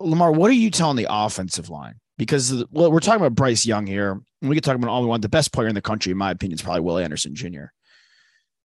[0.00, 1.96] Lamar, what are you telling the offensive line?
[2.16, 4.12] Because well, we're talking about Bryce Young here.
[4.40, 5.22] And we could talk about all we want.
[5.22, 7.66] The best player in the country, in my opinion, is probably Will Anderson Jr.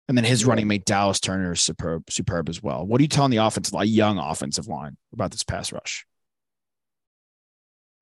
[0.09, 2.87] And then his running mate Dallas Turner is superb, superb as well.
[2.87, 6.07] What are you telling the offensive line, young offensive line, about this pass rush?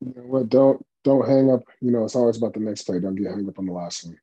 [0.00, 0.48] You know what?
[0.48, 1.62] Don't don't hang up.
[1.80, 2.98] You know, it's always about the next play.
[3.00, 4.18] Don't get hung up on the last one.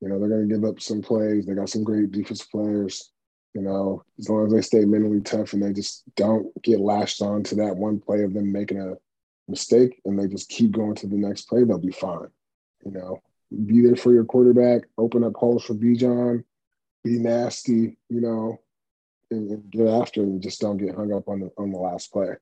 [0.00, 1.46] You know, they're going to give up some plays.
[1.46, 3.12] They got some great defensive players.
[3.54, 7.22] You know, as long as they stay mentally tough and they just don't get lashed
[7.22, 8.94] on to that one play of them making a
[9.48, 12.28] mistake and they just keep going to the next play, they'll be fine.
[12.84, 13.22] You know,
[13.64, 16.44] be there for your quarterback, open up holes for Bijan,
[17.02, 18.60] be nasty, you know,
[19.30, 22.12] and, and get after and just don't get hung up on the on the last
[22.12, 22.34] play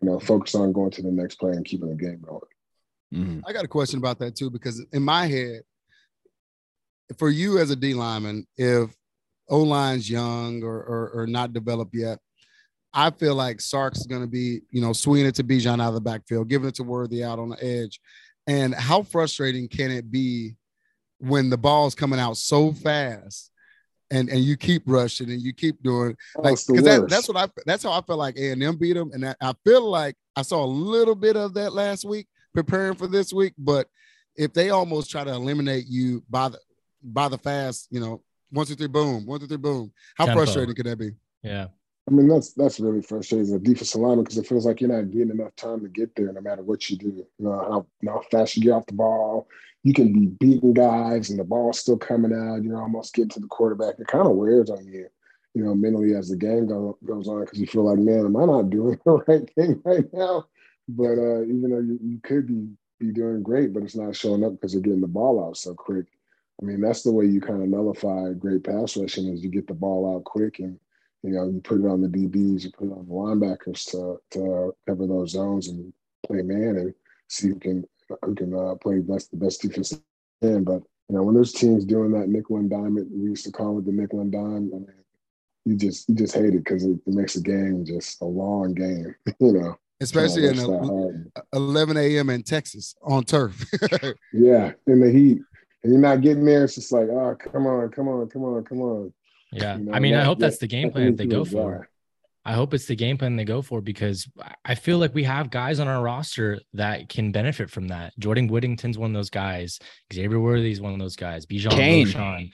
[0.00, 2.40] you know, focus on going to the next play and keeping the game going.
[3.14, 3.40] Mm-hmm.
[3.46, 5.62] I got a question about that too, because in my head,
[7.18, 8.94] for you as a D lineman, if
[9.48, 12.20] O line's young or, or, or not developed yet,
[12.92, 15.94] I feel like Sark's going to be, you know, swinging it to Bijan out of
[15.94, 18.00] the backfield, giving it to Worthy out on the edge.
[18.46, 20.56] And how frustrating can it be
[21.18, 23.50] when the ball's coming out so fast
[24.10, 27.48] and and you keep rushing and you keep doing like because that, that's what I
[27.66, 30.16] that's how I felt like A and M beat them, and that, I feel like
[30.36, 33.54] I saw a little bit of that last week preparing for this week.
[33.58, 33.88] But
[34.36, 36.58] if they almost try to eliminate you by the
[37.02, 40.40] by the fast, you know, one two three boom, one two three boom, how Tempo.
[40.40, 41.12] frustrating could that be?
[41.42, 41.66] Yeah.
[42.08, 44.90] I mean, that's that's really frustrating as a defensive lineman because it feels like you're
[44.90, 47.06] not getting enough time to get there, no matter what you do.
[47.06, 49.46] You know how, how fast you get off the ball,
[49.82, 52.62] you can be beating guys, and the ball's still coming out.
[52.62, 53.94] You're almost getting to the quarterback.
[53.98, 55.06] It kind of wears on you,
[55.54, 58.36] you know, mentally as the game go, goes on because you feel like, man, am
[58.36, 60.46] I not doing the right thing right now?
[60.88, 62.68] But uh, even though you, you could be
[63.00, 65.74] be doing great, but it's not showing up because you're getting the ball out so
[65.74, 66.06] quick.
[66.60, 69.66] I mean, that's the way you kind of nullify great pass rushing is you get
[69.66, 70.78] the ball out quick and
[71.22, 74.20] you know, you put it on the DBs, you put it on the linebackers to
[74.32, 75.92] to cover those zones and
[76.26, 76.94] play man and
[77.28, 77.84] see who can
[78.24, 79.98] who can uh, play best the best defense
[80.42, 80.64] can.
[80.64, 83.52] But you know, when there's teams doing that nickel and dime, it, we used to
[83.52, 84.70] call it the nickel and dime.
[84.74, 84.94] I mean,
[85.64, 88.74] you just you just hate it because it, it, makes the game just a long
[88.74, 89.14] game.
[89.40, 92.30] You know, especially in a, 11 a.m.
[92.30, 93.64] in Texas on turf.
[94.32, 95.38] yeah, in the heat,
[95.82, 96.64] and you're not getting there.
[96.64, 99.12] It's just like, oh, come on, come on, come on, come on.
[99.52, 99.76] Yeah.
[99.76, 101.88] You know, I mean, that, I hope that's the game plan that they go for.
[102.44, 104.28] I hope it's the game plan they go for because
[104.64, 108.18] I feel like we have guys on our roster that can benefit from that.
[108.18, 109.78] Jordan Whittington's one of those guys.
[110.12, 111.44] Xavier Worthy's one of those guys.
[111.44, 112.50] Bijan Roschon.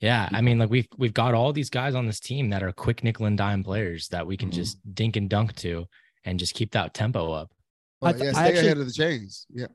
[0.00, 2.70] Yeah, I mean, like we've we've got all these guys on this team that are
[2.70, 4.56] quick nickel and dime players that we can mm-hmm.
[4.56, 5.86] just dink and dunk to
[6.24, 7.50] and just keep that tempo up.
[8.00, 9.46] Well, yeah, stay actually, ahead of the chains.
[9.50, 9.66] Yeah.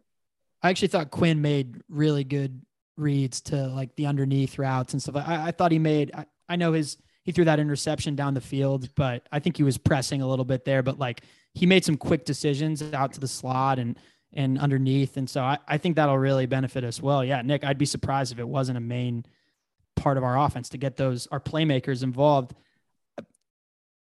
[0.62, 2.62] I actually thought Quinn made really good
[2.96, 5.16] reads to like the underneath routes and stuff.
[5.18, 8.42] I, I thought he made I, I know his he threw that interception down the
[8.42, 10.84] field, but I think he was pressing a little bit there.
[10.84, 11.22] But like
[11.54, 13.98] he made some quick decisions out to the slot and
[14.36, 15.16] and underneath.
[15.18, 17.24] And so I, I think that'll really benefit us well.
[17.24, 19.26] Yeah, Nick, I'd be surprised if it wasn't a main
[19.96, 22.54] part of our offense to get those our playmakers involved.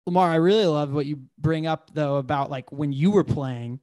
[0.08, 3.80] Lamar, I really love what you bring up though about like when you were playing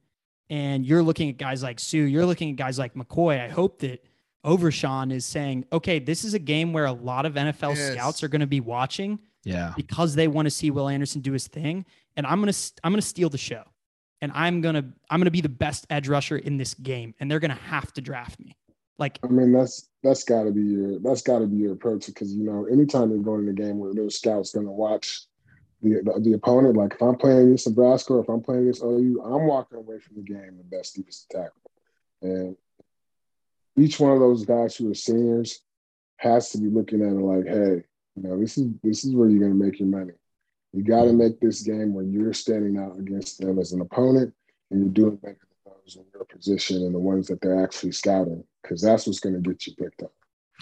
[0.49, 3.39] and you're looking at guys like Suh, you're looking at guys like McCoy.
[3.39, 4.03] I hope that
[4.43, 7.93] Overshown is saying, okay, this is a game where a lot of NFL yes.
[7.93, 9.19] scouts are going to be watching.
[9.43, 9.73] Yeah.
[9.75, 11.85] Because they want to see Will Anderson do his thing.
[12.15, 13.63] And I'm going to, I'm going to steal the show
[14.21, 17.13] and I'm going to, I'm going to be the best edge rusher in this game.
[17.19, 18.55] And they're going to have to draft me.
[18.97, 22.43] Like, I mean, that's, that's gotta be your, that's gotta be your approach because, you
[22.43, 25.21] know, anytime you're going in a game where there's scouts going to watch
[25.81, 28.83] the, the, the, opponent, like if I'm playing against Nebraska or if I'm playing against
[28.83, 31.71] OU, I'm walking away from the game the best defensive tackle.
[32.21, 32.57] And
[33.77, 35.61] each one of those guys who are seniors
[36.17, 37.83] has to be looking at it like, hey,
[38.21, 40.13] you know, this is this is where you're going to make your money.
[40.73, 44.33] You got to make this game where you're standing out against them as an opponent,
[44.69, 47.91] and you're doing better than those in your position and the ones that they're actually
[47.91, 50.11] scouting, because that's what's going to get you picked up.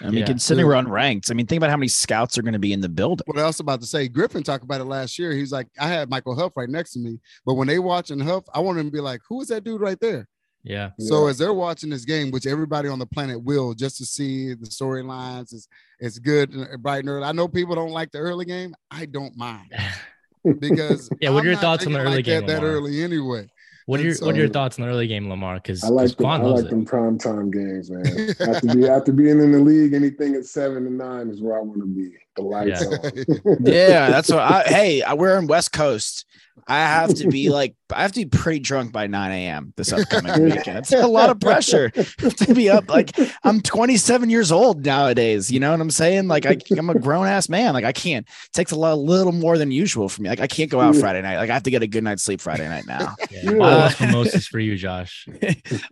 [0.00, 0.26] I mean, yeah.
[0.26, 2.80] considering we're unranked, I mean, think about how many scouts are going to be in
[2.80, 3.24] the building.
[3.26, 5.32] What I was about to say, Griffin talked about it last year.
[5.32, 8.44] He's like, I had Michael Huff right next to me, but when they watching Huff,
[8.54, 10.28] I want him to be like, who is that dude right there?
[10.62, 10.90] Yeah.
[10.98, 11.30] So yeah.
[11.30, 14.66] as they're watching this game, which everybody on the planet will, just to see the
[14.66, 15.68] storylines, it's
[16.00, 17.24] it's good, uh, bright and early.
[17.24, 18.74] I know people don't like the early game.
[18.90, 19.72] I don't mind
[20.58, 21.30] because yeah.
[21.30, 22.46] What are your thoughts on the early like game?
[22.46, 23.48] That, that, early anyway.
[23.86, 25.54] What are your so, What are your thoughts on the early game, Lamar?
[25.54, 26.70] Because I like them, I like it.
[26.70, 28.34] them prime time games, man.
[28.40, 31.62] after, be, after being in the league, anything at seven and nine is where I
[31.62, 32.12] want to be.
[32.38, 33.54] The lights yeah.
[33.60, 34.38] yeah, that's what.
[34.38, 36.24] I, hey, we're in West Coast.
[36.68, 39.72] I have to be like, I have to be pretty drunk by 9 a.m.
[39.76, 40.78] this upcoming weekend.
[40.78, 42.88] It's a lot of pressure to be up.
[42.88, 45.50] Like, I'm 27 years old nowadays.
[45.50, 46.28] You know what I'm saying?
[46.28, 47.72] Like, I, am a grown ass man.
[47.72, 48.26] Like, I can't.
[48.26, 50.28] It takes a lot, a little more than usual for me.
[50.28, 51.38] Like, I can't go out Friday night.
[51.38, 53.14] Like, I have to get a good night's sleep Friday night now.
[53.30, 53.52] Yeah.
[53.52, 55.26] Uh, mimosas for you, Josh.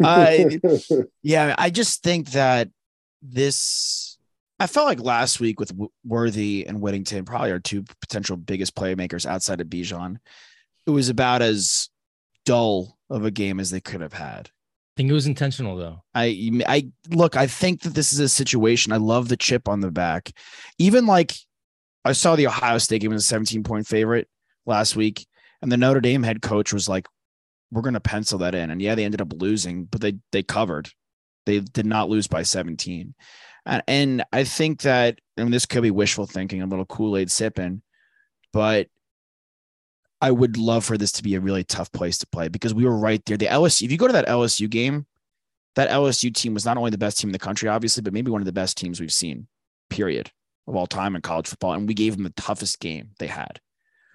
[0.02, 0.36] uh,
[1.22, 2.70] yeah, I just think that
[3.22, 4.05] this
[4.58, 5.72] I felt like last week with
[6.04, 10.16] Worthy and Whittington, probably our two potential biggest playmakers outside of Bijan,
[10.86, 11.90] it was about as
[12.44, 14.48] dull of a game as they could have had.
[14.48, 16.02] I think it was intentional though.
[16.14, 18.92] I I look, I think that this is a situation.
[18.92, 20.32] I love the chip on the back.
[20.78, 21.34] Even like
[22.02, 24.26] I saw the Ohio State game as a 17 point favorite
[24.64, 25.26] last week,
[25.60, 27.06] and the Notre Dame head coach was like,
[27.70, 28.70] We're gonna pencil that in.
[28.70, 30.88] And yeah, they ended up losing, but they they covered.
[31.44, 33.14] They did not lose by 17.
[33.66, 37.16] And, and I think that, I mean, this could be wishful thinking, a little Kool
[37.16, 37.82] Aid sipping,
[38.52, 38.88] but
[40.20, 42.84] I would love for this to be a really tough place to play because we
[42.84, 43.36] were right there.
[43.36, 45.06] The LSU, if you go to that LSU game,
[45.74, 48.30] that LSU team was not only the best team in the country, obviously, but maybe
[48.30, 49.46] one of the best teams we've seen,
[49.90, 50.30] period,
[50.66, 51.74] of all time in college football.
[51.74, 53.60] And we gave them the toughest game they had.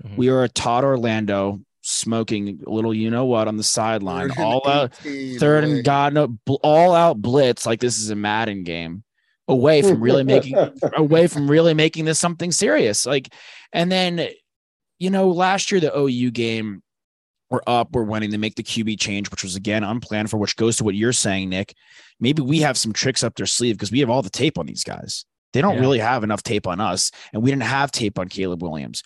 [0.04, 0.16] Mm-hmm.
[0.16, 4.68] We were a Todd Orlando smoking a little, you know what, on the sideline, all
[4.68, 9.04] out third and God, no, all out blitz like this is a Madden game
[9.52, 10.56] away from really making
[10.96, 13.06] away from really making this something serious.
[13.06, 13.34] Like,
[13.74, 14.28] and then,
[15.00, 16.82] you know, last year the OU game,
[17.50, 18.32] we're up, we're winning.
[18.32, 21.14] They make the QB change, which was again unplanned for, which goes to what you're
[21.14, 21.76] saying, Nick.
[22.20, 24.66] Maybe we have some tricks up their sleeve because we have all the tape on
[24.66, 25.26] these guys.
[25.52, 25.82] They don't yeah.
[25.82, 29.04] really have enough tape on us, and we didn't have tape on Caleb Williams.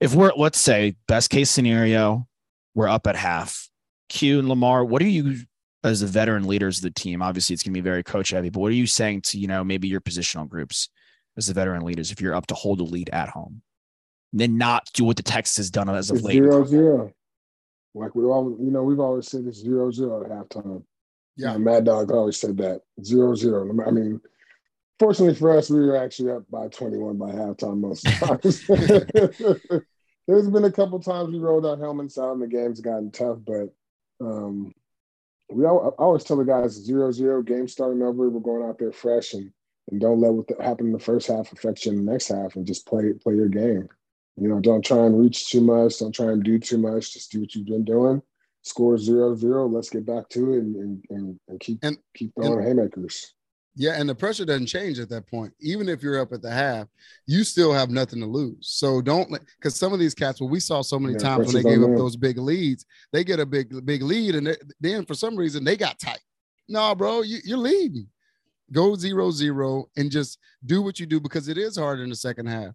[0.00, 2.26] If we're let's say best case scenario,
[2.74, 3.68] we're up at half.
[4.08, 5.44] Q and Lamar, what are you
[5.82, 8.50] as the veteran leaders of the team, obviously it's going to be very coach heavy,
[8.50, 10.88] but what are you saying to, you know, maybe your positional groups
[11.36, 13.62] as the veteran leaders if you're up to hold a lead at home?
[14.32, 16.34] And then not do what the Texas has done as of it's late.
[16.34, 17.12] Zero zero.
[17.94, 20.84] Like we all, you know, we've always said it's zero zero at halftime.
[21.36, 21.52] Yeah.
[21.52, 23.68] You know, Mad Dog always said that zero zero.
[23.84, 24.20] I mean,
[25.00, 28.64] fortunately for us, we were actually up by 21 by halftime most times.
[30.28, 33.38] There's been a couple times we rolled out helmets out and the game's gotten tough,
[33.44, 33.74] but
[34.20, 34.72] um,
[35.50, 38.28] we I always tell the guys zero zero game starting over.
[38.28, 39.52] We're going out there fresh and
[39.90, 42.56] and don't let what happened in the first half affect you in the next half
[42.56, 43.88] and just play play your game.
[44.36, 45.98] You know, don't try and reach too much.
[45.98, 47.12] Don't try and do too much.
[47.12, 48.22] Just do what you've been doing.
[48.62, 49.66] Score zero zero.
[49.66, 53.34] Let's get back to it and and, and, and keep and, keep throwing and, haymakers.
[53.76, 55.52] Yeah, and the pressure doesn't change at that point.
[55.60, 56.88] Even if you're up at the half,
[57.26, 58.68] you still have nothing to lose.
[58.68, 61.62] So don't because some of these cats, well, we saw so many yeah, times when
[61.62, 65.14] they gave up those big leads, they get a big big lead, and then for
[65.14, 66.20] some reason they got tight.
[66.68, 68.08] No, bro, you, you're leading.
[68.72, 72.16] Go zero zero and just do what you do because it is hard in the
[72.16, 72.74] second half.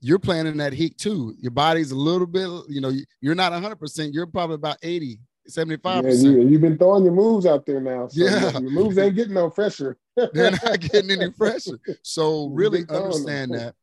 [0.00, 1.34] You're playing in that heat too.
[1.40, 3.76] Your body's a little bit, you know, you're not 100.
[3.76, 7.80] percent You're probably about 80, 75 yeah, you, have been throwing your moves out there
[7.80, 8.08] now.
[8.08, 9.98] So yeah, your moves ain't getting no fresher.
[10.32, 11.78] They're not getting any fresher.
[12.02, 13.74] So really understand that.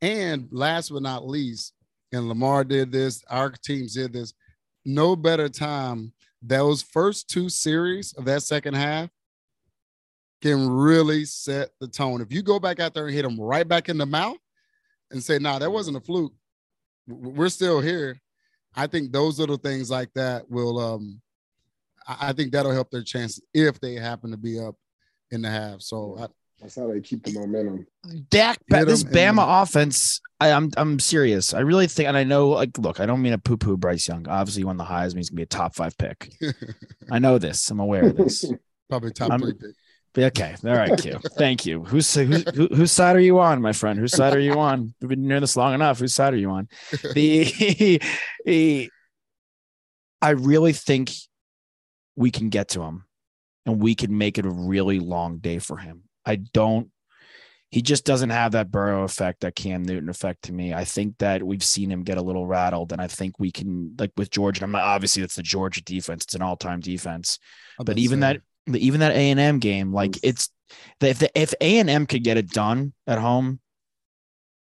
[0.00, 1.74] And last but not least,
[2.12, 4.34] and Lamar did this, our teams did this.
[4.84, 6.12] No better time.
[6.42, 9.10] Those first two series of that second half
[10.42, 12.20] can really set the tone.
[12.20, 14.38] If you go back out there and hit them right back in the mouth
[15.12, 16.34] and say, "Nah, that wasn't a fluke.
[17.06, 18.20] We're still here."
[18.74, 21.20] I think those little things like that will um
[22.06, 24.74] I think that'll help their chance if they happen to be up
[25.32, 25.80] in the half.
[25.80, 26.26] So I,
[26.60, 27.86] that's how they keep the momentum.
[28.30, 31.54] Dak, this Bama offense, I, am I'm, I'm serious.
[31.54, 34.06] I really think, and I know, like, look, I don't mean to poo poo Bryce
[34.06, 34.28] Young.
[34.28, 35.16] Obviously, he won the Heisman.
[35.16, 36.32] He's gonna be a top five pick.
[37.10, 37.68] I know this.
[37.70, 38.44] I'm aware of this.
[38.88, 39.74] Probably top I'm, three pick.
[40.14, 40.54] Be okay.
[40.64, 41.18] All right, Q.
[41.38, 41.82] Thank you.
[41.84, 43.98] Who's who, who, whose side are you on, my friend?
[43.98, 44.94] Whose side are you on?
[45.00, 45.98] We've been near this long enough.
[45.98, 46.68] Whose side are you on?
[47.14, 48.00] The,
[48.44, 48.90] the
[50.20, 51.10] I really think
[52.14, 53.04] we can get to him
[53.66, 56.02] and we can make it a really long day for him.
[56.24, 56.90] I don't
[57.72, 60.74] he just doesn't have that Burrow effect, that Cam Newton effect to me.
[60.74, 63.96] I think that we've seen him get a little rattled, and I think we can,
[63.98, 64.64] like with Georgia.
[64.64, 67.38] I'm obviously that's the Georgia defense; it's an all-time defense.
[67.78, 70.50] But even that even that A and M game, like it's
[71.00, 73.58] if the, if A and M could get it done at home,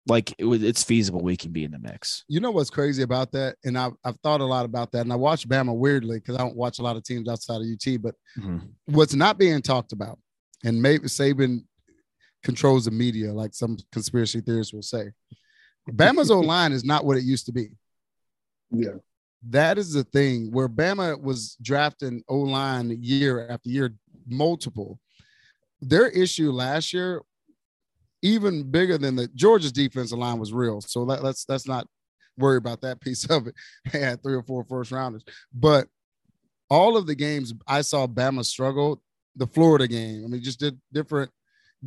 [0.08, 2.24] like it was, it's feasible we can be in the mix.
[2.28, 5.14] You know what's crazy about that, and I've I've thought a lot about that, and
[5.14, 8.02] I watch Bama weirdly because I don't watch a lot of teams outside of UT.
[8.02, 8.60] But mm-hmm.
[8.86, 10.20] what's not being talked about,
[10.64, 11.64] and maybe Saban
[12.44, 15.12] controls the media, like some conspiracy theorists will say,
[15.90, 17.70] Bama's O line is not what it used to be.
[18.72, 18.98] Yeah
[19.50, 23.94] that is the thing where Bama was drafting O line year after year,
[24.28, 25.00] multiple.
[25.82, 27.22] Their issue last year,
[28.22, 30.82] even bigger than the Georgia's defensive line was real.
[30.82, 31.88] So let, let's let's not
[32.38, 33.56] worry about that piece of it.
[33.92, 35.88] They had three or four first rounders, but
[36.70, 39.02] all of the games I saw Bama struggle.
[39.36, 41.30] The Florida game, I mean, just did different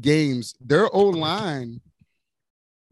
[0.00, 0.54] games.
[0.60, 1.80] Their O line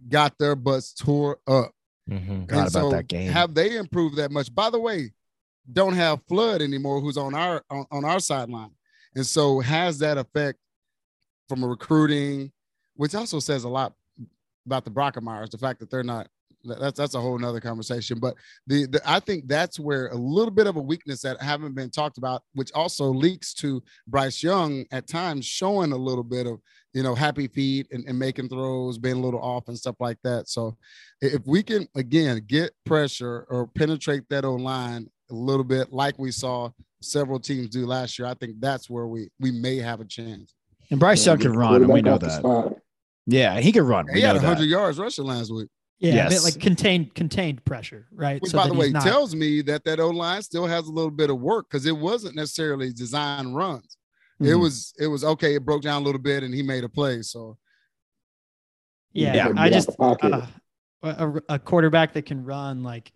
[0.09, 1.70] got their butts tore up.
[2.11, 2.46] Mm-hmm.
[2.46, 3.31] God so about that game.
[3.31, 4.53] Have they improved that much?
[4.53, 5.12] By the way,
[5.72, 8.70] don't have Flood anymore, who's on our on, on our sideline,
[9.14, 10.59] and so has that effect
[11.49, 12.53] from a recruiting,
[12.99, 13.94] which also says a lot
[14.66, 16.28] about the Brockermeyers, the fact that they're not.
[16.64, 18.18] That's that's a whole nother conversation.
[18.18, 18.34] But
[18.66, 21.88] the, the I think that's where a little bit of a weakness that haven't been
[21.88, 26.61] talked about, which also leaks to Bryce Young at times showing a little bit of
[26.94, 30.18] you know, happy feet and, and making throws, being a little off and stuff like
[30.24, 30.49] that.
[30.49, 30.76] So
[31.20, 36.18] if we can again get pressure or penetrate that O line a little bit, like
[36.18, 36.70] we saw
[37.01, 40.55] several teams do last year, I think that's where we we may have a chance.
[40.90, 42.80] And Bryce Young can run, and we know that.
[43.31, 44.07] Yeah, he can run.
[44.12, 45.68] he had 100 yards rushing last week.
[45.99, 46.45] Yeah, yes.
[46.45, 48.41] like contained contained pressure, right?
[48.41, 49.03] Which, so by the way, not...
[49.03, 51.97] tells me that that O line still has a little bit of work because it
[51.97, 53.97] wasn't necessarily design runs
[54.41, 54.61] It Mhm.
[54.61, 55.57] was it was okay.
[55.57, 57.22] It broke down a little bit, and he made a play.
[57.22, 57.59] So
[59.12, 59.53] Yeah, Yeah.
[59.57, 60.47] I just uh,
[61.03, 63.12] a, a quarterback that can run like.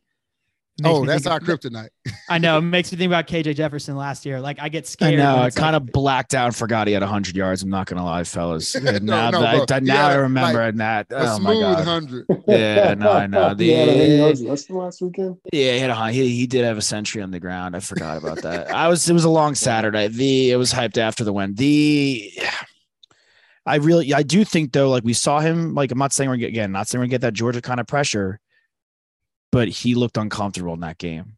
[0.81, 1.89] Makes oh, that's think our of- kryptonite.
[2.31, 4.41] I know it makes me think about KJ Jefferson last year.
[4.41, 5.15] Like I get scared.
[5.15, 5.37] I know.
[5.37, 7.63] I it's kind like- of blacked out and forgot he had 100 yards.
[7.63, 8.75] I'm not going to lie, fellas.
[8.83, 9.77] No, now no, that, bro.
[9.77, 11.07] I, now had I a- remember like, that.
[11.11, 11.85] A Oh, my smooth God.
[11.85, 12.27] hundred.
[12.49, 13.55] Yeah, no, I know.
[13.55, 15.37] He had a The- less than last weekend.
[15.53, 17.77] Yeah, he had a he, he did have a century on the ground.
[17.77, 18.75] I forgot about that.
[18.75, 20.09] I was it was a long Saturday.
[20.09, 21.55] The it was hyped after the win.
[21.55, 22.33] The
[23.65, 26.37] I really I do think though, like we saw him, like I'm not saying we're
[26.37, 28.41] gonna- again, not saying we're gonna get that Georgia kind of pressure,
[29.53, 31.37] but he looked uncomfortable in that game.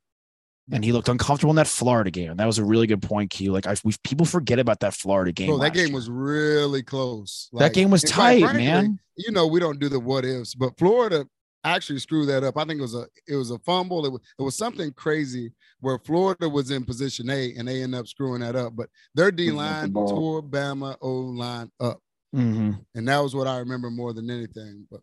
[0.73, 2.31] And he looked uncomfortable in that Florida game.
[2.31, 3.53] And that was a really good point, Q.
[3.53, 5.49] Like I we people forget about that Florida game.
[5.49, 5.95] Bro, that game year.
[5.95, 7.51] was really close.
[7.53, 8.99] that game was tight, frankly, man.
[9.17, 11.27] You know, we don't do the what ifs, but Florida
[11.65, 12.57] actually screwed that up.
[12.57, 14.07] I think it was a it was a fumble.
[14.07, 18.01] It was, it was something crazy where Florida was in position A and they ended
[18.01, 18.75] up screwing that up.
[18.75, 22.01] But their D line tore Bama O line up.
[22.33, 24.87] hmm And that was what I remember more than anything.
[24.91, 25.01] But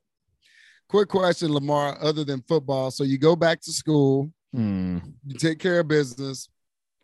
[0.91, 2.91] quick question, Lamar, other than football.
[2.91, 5.13] So you go back to school, Mm.
[5.25, 6.49] you take care of business.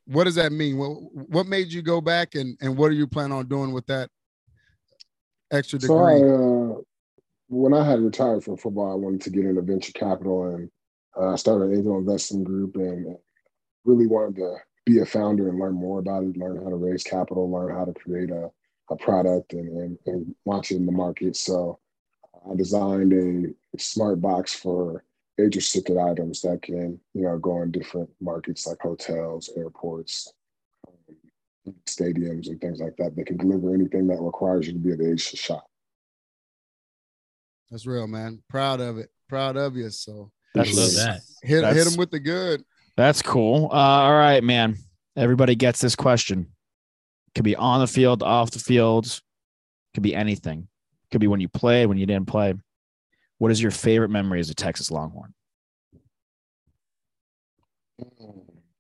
[0.06, 0.78] What does that mean?
[0.78, 0.90] What
[1.30, 4.10] what made you go back and, and what are you planning on doing with that
[5.50, 6.30] extra So I, degree?
[6.30, 6.82] uh,
[7.48, 10.70] when I had retired from football, I wanted to get into venture capital and
[11.18, 13.16] uh, I started an angel investing group and
[13.86, 17.04] really wanted to be a founder and learn more about it, learn how to raise
[17.04, 18.52] capital, learn how to create a,
[18.90, 21.38] a product and, and, and launch it in the market.
[21.38, 21.80] So
[22.50, 25.04] I designed a smart box for
[25.40, 30.34] age restricted items that can, you know, go in different markets like hotels, airports,
[30.88, 33.16] um, stadiums, and things like that.
[33.16, 35.66] They can deliver anything that requires you to be of age to shop.
[37.70, 38.42] That's real, man.
[38.50, 39.10] Proud of it.
[39.28, 39.90] Proud of you.
[39.90, 41.22] So I That's love that.
[41.44, 42.64] hit hit them with the good.
[42.96, 43.66] That's cool.
[43.72, 44.78] Uh, all right, man.
[45.16, 46.48] Everybody gets this question.
[47.36, 49.22] Could be on the field, off the field.
[49.94, 50.68] Could be anything.
[51.12, 52.54] Could be when you played, when you didn't play.
[53.38, 55.34] What is your favorite memory as a Texas Longhorn?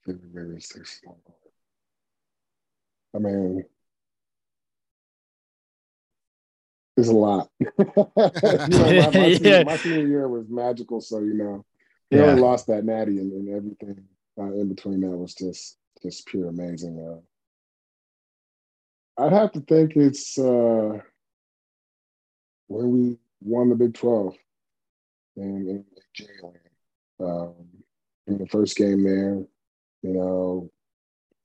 [0.05, 1.35] Favorite memory is Texas Longhorn.
[3.15, 3.63] I mean,
[6.95, 7.49] there's a lot.
[7.59, 8.11] you know,
[8.67, 9.63] my, my, Yeah.
[9.63, 11.65] my senior year was magical, so you know,
[12.11, 12.25] we Yeah.
[12.25, 14.03] only lost that natty, and, and everything
[14.37, 16.99] uh, in between that was just just pure amazing.
[16.99, 17.21] Uh,
[19.23, 20.99] I'd have to think it's uh,
[22.67, 24.35] when we won the Big Twelve
[25.35, 26.59] in, in January.
[27.19, 27.53] Um,
[28.27, 29.35] in the first game there,
[30.03, 30.69] you know,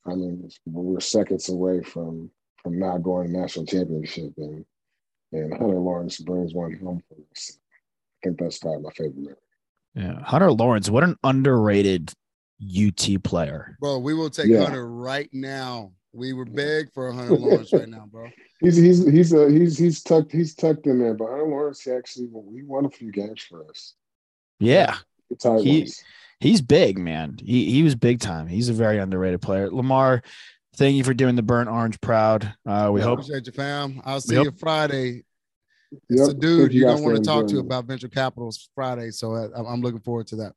[0.05, 2.29] I mean, we're seconds away from
[2.61, 4.65] from not going to national championship, and
[5.31, 7.57] and Hunter Lawrence brings one home for us.
[7.57, 9.35] I think that's probably my favorite memory.
[9.95, 10.21] Yeah.
[10.23, 12.13] Hunter Lawrence, what an underrated
[12.61, 13.77] UT player.
[13.79, 14.63] Bro, we will take Yeah.
[14.63, 15.91] Hunter right now.
[16.15, 18.29] We were beg for a Hunter Lawrence right now, bro.
[18.59, 21.91] He's he's he's uh, he's he's tucked he's tucked in there, but Hunter Lawrence he
[21.91, 23.95] actually he won a few games for us.
[24.59, 24.95] Yeah.
[25.29, 26.03] He- ones.
[26.39, 27.37] He's big, man.
[27.41, 28.47] He he was big time.
[28.47, 29.69] He's a very underrated player.
[29.71, 30.21] Lamar,
[30.75, 32.53] thank you for doing the burnt orange proud.
[32.65, 34.01] Uh, we Yeah, hope appreciate you, fam.
[34.05, 34.43] I'll see Yep.
[34.45, 35.23] you Friday.
[36.09, 36.29] It's Yep.
[36.29, 39.09] a dude you you're guys gonna want to talk to about venture capitals Friday.
[39.11, 40.53] So uh, I'm- I'm looking forward to that.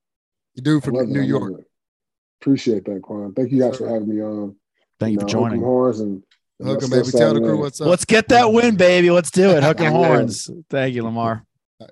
[0.56, 1.60] The dude from love it, New York.
[1.60, 1.66] it.
[2.40, 3.32] Appreciate that, Quan.
[3.32, 3.86] Thank you guys Sure.
[3.86, 4.56] for having me on.
[4.98, 5.58] Thank you for know, joining.
[5.60, 6.22] Hook 'em horns and
[6.58, 7.12] and Hook 'em, let's baby.
[7.12, 7.86] go Tell the crew what's up.
[7.88, 9.10] Let's get that win, baby.
[9.10, 9.62] Let's do it.
[9.62, 10.50] Hook 'em horns.
[10.70, 11.44] Thank you, Lamar.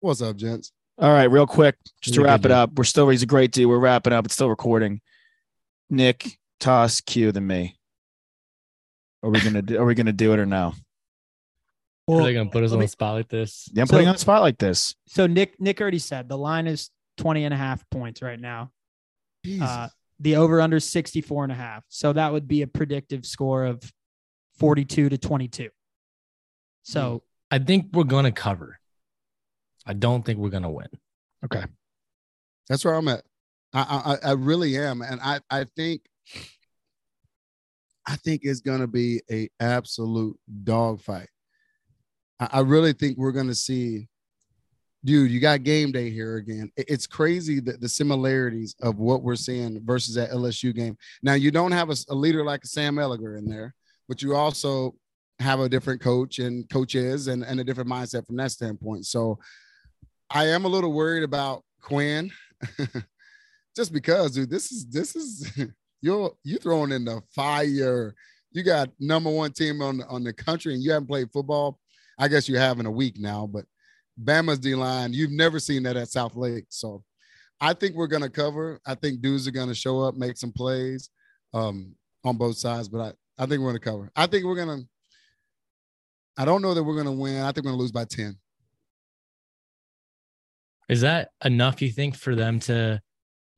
[0.00, 0.72] What's up, gents?
[0.98, 2.72] All right, real quick, just to He's wrap good it up.
[2.74, 3.68] We're still he's a great dude.
[3.68, 4.24] We're wrapping up.
[4.24, 5.00] It's still recording.
[5.90, 7.76] Nick, Toss, Q, than me.
[9.22, 10.74] Are we gonna do, are we gonna do it or no?
[12.08, 13.68] Are they gonna put us on me- the spot like this?
[13.72, 14.94] Yeah, I'm So- putting on the spot like this.
[15.06, 18.70] So Nick Nick already said the line is 20 and a half points right now.
[19.46, 19.68] Jesus.
[19.68, 19.88] Uh,
[20.20, 21.84] the over under 64 and a half.
[21.88, 23.80] So that would be a predictive score of
[24.58, 25.68] 42 to 22.
[26.82, 28.78] So I think we're gonna cover.
[29.86, 30.88] I don't think we're gonna win.
[31.44, 31.64] Okay.
[32.68, 33.24] That's where I'm at.
[33.72, 36.02] I, I I really am, and I I think
[38.06, 41.28] I think it's gonna be a absolute dogfight.
[42.40, 44.08] I, I really think we're gonna see,
[45.06, 45.30] dude.
[45.30, 46.70] You got game day here again.
[46.76, 50.98] It's crazy that the similarities of what we're seeing versus that LSU game.
[51.22, 53.72] Now you don't have a leader like a Sam Ehlinger in there,
[54.08, 54.96] but you also
[55.38, 59.06] have a different coach and coaches and, and a different mindset from that standpoint.
[59.06, 59.38] So
[60.28, 62.32] I am a little worried about Quinn,
[63.76, 64.50] just because, dude.
[64.50, 65.48] This is this is
[66.02, 68.14] you're you throwing in the fire.
[68.50, 71.78] You got number one team on on the country, and you haven't played football.
[72.18, 73.66] I guess you have in a week now, but
[74.22, 76.66] Bama's D line, you've never seen that at Southlake.
[76.68, 77.02] So,
[77.60, 78.80] I think we're gonna cover.
[78.86, 81.10] I think dudes are gonna show up, make some plays
[81.54, 81.94] um,
[82.24, 84.10] on both sides, but I, I think we're gonna cover.
[84.14, 84.82] I think we're gonna.
[86.36, 87.42] I don't know that we're gonna win.
[87.42, 88.36] I think we're gonna lose by ten.
[90.88, 91.82] Is that enough?
[91.82, 93.00] You think for them to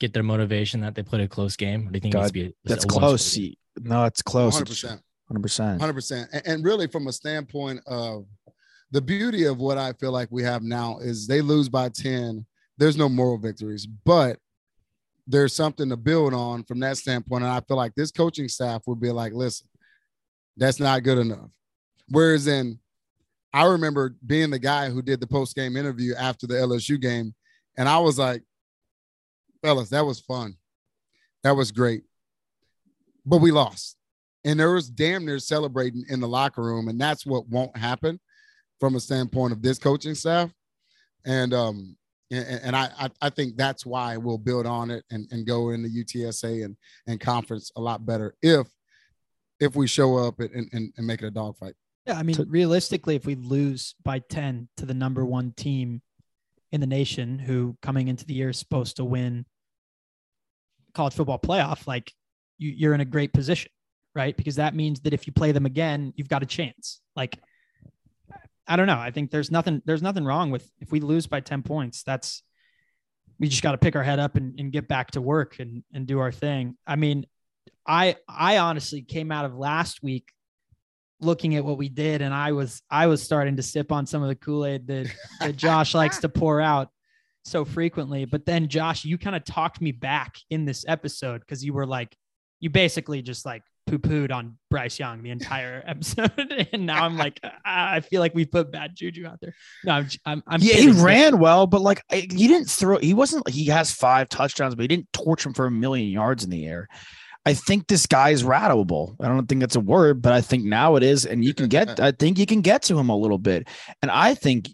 [0.01, 1.89] get their motivation that they played a close game?
[1.89, 2.57] Or do you think God, it needs to be?
[2.65, 3.39] That's a close.
[3.81, 4.55] No, it's close.
[4.55, 5.03] Hundred percent.
[5.27, 5.81] Hundred percent.
[5.81, 6.31] Hundred percent.
[6.47, 8.27] And really, from a standpoint of
[8.91, 12.47] the beauty of what I feel like we have now is they lose by ten.
[12.79, 14.39] There's no moral victories, but
[15.27, 17.45] there's something to build on from that standpoint.
[17.45, 19.69] And I feel like this coaching staff would be like, listen,
[20.57, 21.51] that's not good enough.
[22.09, 22.79] Whereas in,
[23.53, 27.35] I remember being the guy who did the post game interview after the LSU game,
[27.77, 28.43] and I was like,
[29.63, 30.57] fellas, that was fun.
[31.43, 32.05] That was great.
[33.27, 33.97] But we lost.
[34.45, 36.89] And there was damn near celebrating in the locker room.
[36.89, 38.19] And that's what won't happen
[38.81, 40.51] from a standpoint of this coaching staff.
[41.25, 41.97] And um,
[42.31, 45.89] and, and I, I think that's why we'll build on it and, and go into
[45.89, 46.77] UTSA and,
[47.07, 48.67] and conference a lot better if
[49.61, 51.75] if we show up and, and, and make it a dogfight.
[52.07, 56.01] Yeah, I mean, To- realistically, if we lose by 10 to the number one team
[56.71, 59.47] in the nation, who coming into the year is supposed to win
[60.95, 62.13] college football playoff, like
[62.57, 63.73] you, you're in a great position,
[64.15, 64.37] right?
[64.37, 67.01] Because that means that if you play them again, you've got a chance.
[67.17, 67.39] Like,
[68.69, 68.99] I don't know.
[68.99, 72.43] I think there's nothing, there's nothing wrong with if we lose by 10 points, that's,
[73.41, 75.83] we just got to pick our head up and, and get back to work and,
[75.93, 76.77] and do our thing.
[76.87, 77.25] I mean,
[77.87, 80.31] I, I honestly came out of last week
[81.21, 84.23] looking at what we did and I was I was starting to sip on some
[84.23, 86.91] of the Kool-Aid that, that Josh likes to pour out
[87.45, 88.25] so frequently.
[88.25, 91.87] But then Josh, you kind of talked me back in this episode because you were
[91.87, 92.17] like,
[92.61, 96.33] you basically just like poo-pooed on Bryce Young the entire episode.
[96.73, 99.55] and now I'm like, I I feel like we put bad juju out there.
[99.85, 102.69] No, I'm I'm, I'm yeah, kidding, he but- ran well, but like I- he didn't
[102.71, 102.99] throw.
[102.99, 103.49] He wasn't.
[103.49, 106.67] He has five touchdowns, but he didn't torch him for a million yards in the
[106.67, 106.89] air.
[107.47, 109.17] I think this guy is rattleable.
[109.21, 111.69] I don't think that's a word, but I think now it is, and you can
[111.69, 111.99] get.
[112.01, 113.69] I think you can get to him a little bit,
[114.03, 114.69] and I think,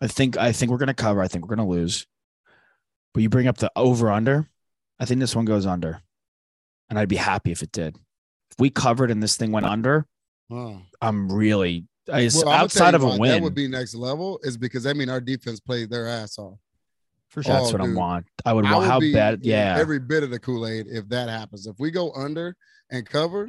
[0.00, 1.20] I think, I think we're gonna cover.
[1.20, 2.06] I think we're gonna lose.
[3.12, 4.48] But you bring up the over under.
[4.98, 6.00] I think this one goes under,
[6.88, 7.96] and I'd be happy if it did.
[8.52, 10.06] If we covered and this thing went under,
[10.50, 10.80] Oh.
[11.00, 11.86] I'm really.
[12.12, 13.30] I, Well, outside of a why win.
[13.30, 16.58] that would be next level is because I mean our defense played their ass off.
[17.28, 17.54] for sure.
[17.54, 18.26] That's Oh, what I want.
[18.44, 19.40] I would I want would how be bad.
[19.42, 21.66] Yeah, every bit of the Kool Aid if that happens.
[21.66, 22.54] If we go under
[22.90, 23.48] and cover,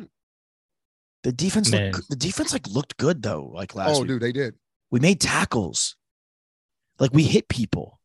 [1.24, 1.70] the defense.
[1.72, 1.92] Man.
[1.92, 3.52] Looked, the defense like looked good though.
[3.54, 4.56] Like last oh, week, dude, they did.
[4.92, 5.96] we made tackles.
[7.00, 8.00] Like we hit people.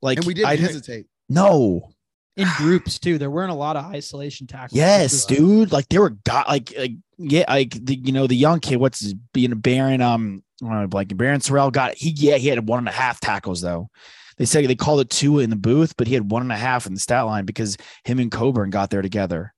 [0.00, 1.06] Like And we didn't I hesitate.
[1.28, 1.90] No.
[2.38, 3.18] In groups too.
[3.18, 4.76] There weren't a lot of isolation tackles.
[4.76, 5.72] Yes, dude.
[5.72, 8.76] Like they were got like like yeah like the you know the young kid.
[8.76, 12.48] What's his being Barryn um I don't know, like Barryn Sorrell got he yeah he
[12.48, 13.90] had one and a half tackles though.
[14.36, 16.56] They said they called it two in the booth, but he had one and a
[16.56, 19.52] half in the stat line because him and Coburn got there together.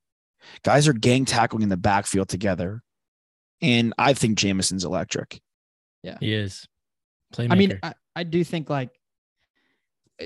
[0.64, 2.82] Guys are gang tackling in the backfield together,
[3.60, 5.42] and I think Jamison's electric.
[6.02, 6.66] Yeah, he is.
[7.34, 7.52] Playmaker.
[7.52, 8.90] I mean, I, I do think like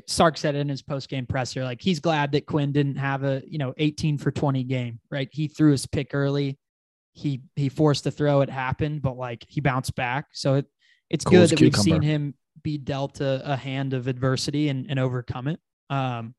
[0.06, 3.42] Sark said in his post game presser, like he's glad that Quinn didn't have a
[3.46, 5.28] you know 18 for 20 game, right?
[5.32, 6.58] He threw his pick early.
[7.12, 10.26] He he forced the throw, it happened, but like he bounced back.
[10.32, 10.66] So it
[11.10, 14.86] it's Cool good that we've seen him be dealt a, a hand of adversity and,
[14.88, 15.60] and overcome it.
[15.90, 16.34] Um,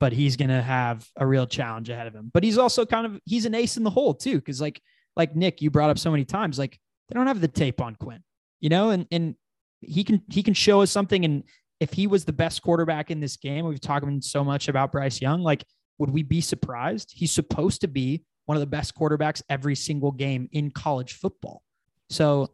[0.00, 2.30] but he's gonna have a real challenge ahead of him.
[2.32, 4.80] But he's also kind of he's an ace in the hole too, because like
[5.14, 6.78] like Nick, you brought up so many times, like
[7.08, 8.24] they don't have the tape on Quinn,
[8.60, 9.36] you know, and and
[9.80, 11.24] he can he can show us something.
[11.24, 11.44] And
[11.82, 15.20] if he was the best quarterback in this game, we've talked so much about Bryce
[15.20, 15.64] Young, like
[15.98, 17.10] would we be surprised?
[17.12, 21.60] He's supposed to be one of the best quarterbacks every single game in college football.
[22.08, 22.52] So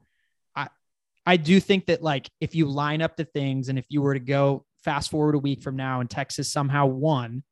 [0.57, 0.69] I
[1.27, 4.15] I do think that like if you line up the things and if you were
[4.15, 7.43] to go fast forward a week from now and Texas somehow won,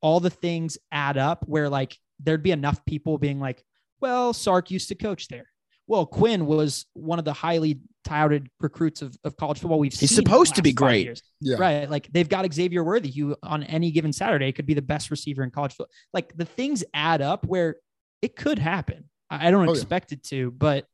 [0.00, 3.64] all the things add up where like there'd be enough people being like,
[4.00, 5.48] well, Sark used to coach there.
[5.88, 10.10] Well, Quinn was one of the highly touted recruits of, of college football we've He's
[10.10, 11.20] seen supposed to be great.
[11.40, 11.56] Yeah.
[11.58, 11.90] Right.
[11.90, 15.42] Like they've got Xavier Worthy, who on any given Saturday could be the best receiver
[15.42, 15.92] in college football.
[16.12, 17.76] Like the things add up where
[18.22, 19.08] it could happen.
[19.30, 19.80] I I don't Oh, yeah.
[19.80, 20.86] expect it to, but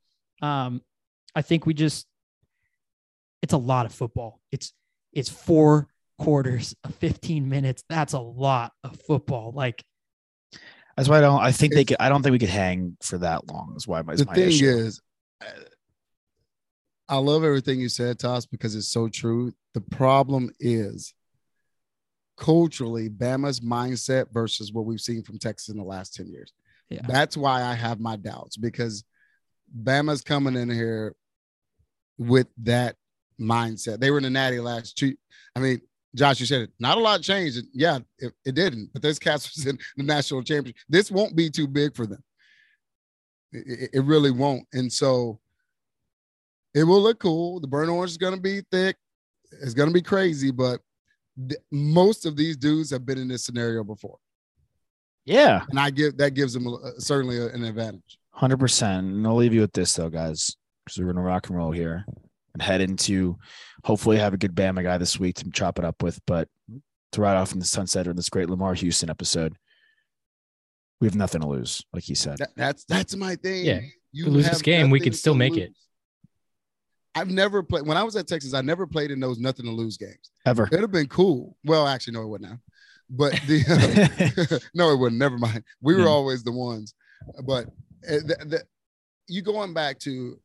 [0.43, 0.81] um,
[1.35, 2.07] I think we just
[3.43, 4.41] it's a lot of football.
[4.53, 4.73] It's
[5.13, 5.89] it's four
[6.19, 7.83] quarters of 15 minutes.
[7.89, 9.53] That's a lot of football.
[9.55, 9.85] Like
[10.97, 11.41] That's why I don't.
[11.41, 11.97] I think they could.
[12.01, 13.75] I don't think we could hang for that long.
[13.77, 14.67] Is why my, the my thing issue.
[14.67, 15.01] is,
[15.41, 15.47] uh,
[17.09, 19.53] I love everything you said, Toss, because it's so true.
[19.75, 21.15] The problem is
[22.37, 26.53] culturally, Bama's mindset versus what we've seen from Texas in the last 10 years.
[26.91, 27.03] Yeah.
[27.07, 29.05] That's why I have my doubts because
[29.83, 31.15] Bama's coming in here
[32.19, 32.97] with that
[33.41, 34.01] mindset.
[34.01, 35.15] They were in the natty last two.
[35.57, 35.81] I mean,
[36.15, 36.71] Josh, you said it.
[36.79, 37.61] Not a lot changed.
[37.73, 38.91] Yeah, it, it didn't.
[38.93, 40.77] But this cast was in the national championship.
[40.89, 42.23] This won't be too big for them.
[43.53, 44.67] It, it, really won't.
[44.73, 45.41] And so
[46.75, 47.61] it will look cool.
[47.61, 48.97] The burnt orange is going to be thick.
[49.63, 50.81] It's going to be crazy, but
[51.49, 54.19] th- most of these dudes have been in this scenario before.
[55.25, 58.19] Yeah, and I give that gives them a, certainly a, an advantage.
[58.31, 59.07] Hundred percent.
[59.07, 60.55] And I'll leave you with this though, guys,
[60.85, 62.05] because we're gonna rock and roll here
[62.55, 63.37] and head into
[63.85, 66.19] hopefully have a good Bama guy this week to chop it up with.
[66.27, 66.49] But
[67.13, 69.57] to ride off in the sunset or this great Lamar Houston episode,
[71.01, 72.39] we have nothing to lose, like he said.
[72.39, 73.67] That, that's that's my thing.
[73.67, 73.81] Yeah,
[74.13, 75.65] you lose this game, we could still make lose.
[75.65, 75.73] it.
[77.17, 78.55] I've never played when I was at Texas.
[78.55, 80.67] I never played in those nothing to lose games ever.
[80.67, 81.57] It'd have been cool.
[81.65, 82.61] Well, actually, no, it wouldn't have.
[83.11, 85.19] But the uh, no, it wouldn't.
[85.19, 85.63] Never mind.
[85.81, 86.09] We were yeah.
[86.09, 86.95] always the ones.
[87.45, 87.67] But
[88.09, 88.63] uh, the, the,
[89.29, 90.39] you going back to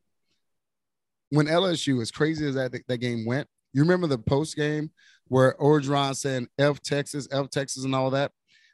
[1.30, 4.90] when LSU, as crazy as that that game went, you remember the post game
[5.28, 8.32] where Orgeron saying "F Texas, F Texas" and all that.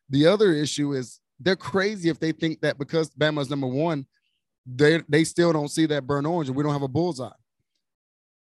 [0.09, 4.07] The other issue is they're crazy if they think that because Bama's number one,
[4.67, 7.31] they they still don't see that burn orange and we don't have a bullseye.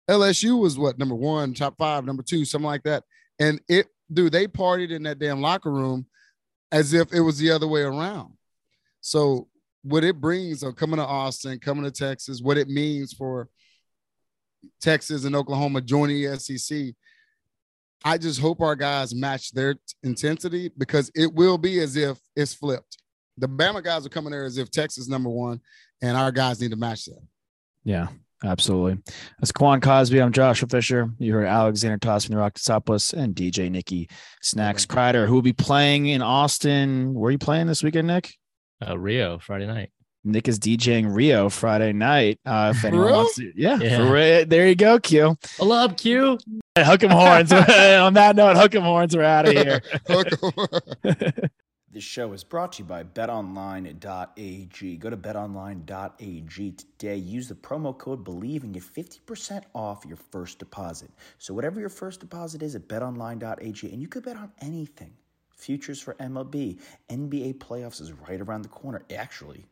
[0.09, 3.03] LSU was what number one, top five, number two, something like that.
[3.39, 6.05] And it, dude, they partied in that damn locker room
[6.71, 8.33] as if it was the other way around.
[9.01, 9.47] So
[9.83, 13.49] what it brings of coming to Austin, coming to Texas, what it means for
[14.81, 16.93] Texas and Oklahoma joining the SEC.
[18.03, 22.53] I just hope our guys match their intensity because it will be as if it's
[22.53, 22.97] flipped.
[23.37, 25.61] The Bama guys are coming there as if Texas number one,
[26.01, 27.21] and our guys need to match that.
[27.83, 28.07] Yeah,
[28.43, 29.01] Absolutely.
[29.39, 30.21] That's Quan Cosby.
[30.21, 31.09] I'm Joshua Fisher.
[31.17, 34.09] You heard Alexander Tossman, Rocketopoulos, and DJ Nikki
[34.43, 37.15] Snacks Kreider, who will be playing in Austin.
[37.15, 38.35] Where are you playing this weekend, Nick?
[38.85, 39.89] Uh, Rio, Friday night.
[40.23, 42.39] Nick is DJing Rio Friday night.
[42.45, 44.43] Uh, if anyone wants to, yeah, yeah.
[44.45, 45.37] there you go, Q.
[45.57, 46.37] Hello, up, Q.
[46.77, 47.51] Hook 'em horns.
[47.53, 49.15] On that note, hook 'em horns.
[49.15, 49.81] We're out of here.
[51.89, 54.97] This show is brought to you by betonline.ag.
[54.97, 57.15] Go to betonline.ag today.
[57.15, 61.09] Use the promo code BLEAV and get 50% off your first deposit.
[61.39, 65.13] So, whatever your first deposit is at betonline.ag, and you could bet on anything.
[65.49, 69.01] Futures for MLB, NBA playoffs is right around the corner.
[69.15, 69.65] Actually,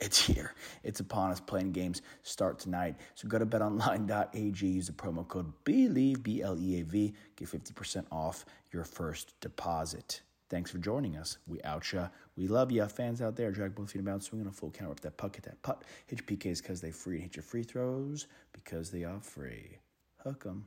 [0.00, 0.54] it's here.
[0.82, 1.40] It's upon us.
[1.40, 2.96] Playing games start tonight.
[3.14, 4.66] So go to betonline.ag.
[4.66, 7.12] Use the promo code BLEAV, B L E A V.
[7.36, 10.22] Get 50% off your first deposit.
[10.48, 11.38] Thanks for joining us.
[11.46, 12.08] We out ya.
[12.36, 12.88] We love ya.
[12.88, 15.36] Fans out there, drag both feet about, swing on a full counter, up that puck,
[15.36, 15.84] hit that putt.
[16.06, 17.20] Hit your PKs because they free.
[17.20, 19.78] Hit your free throws because they are free.
[20.24, 20.66] Hook 'em.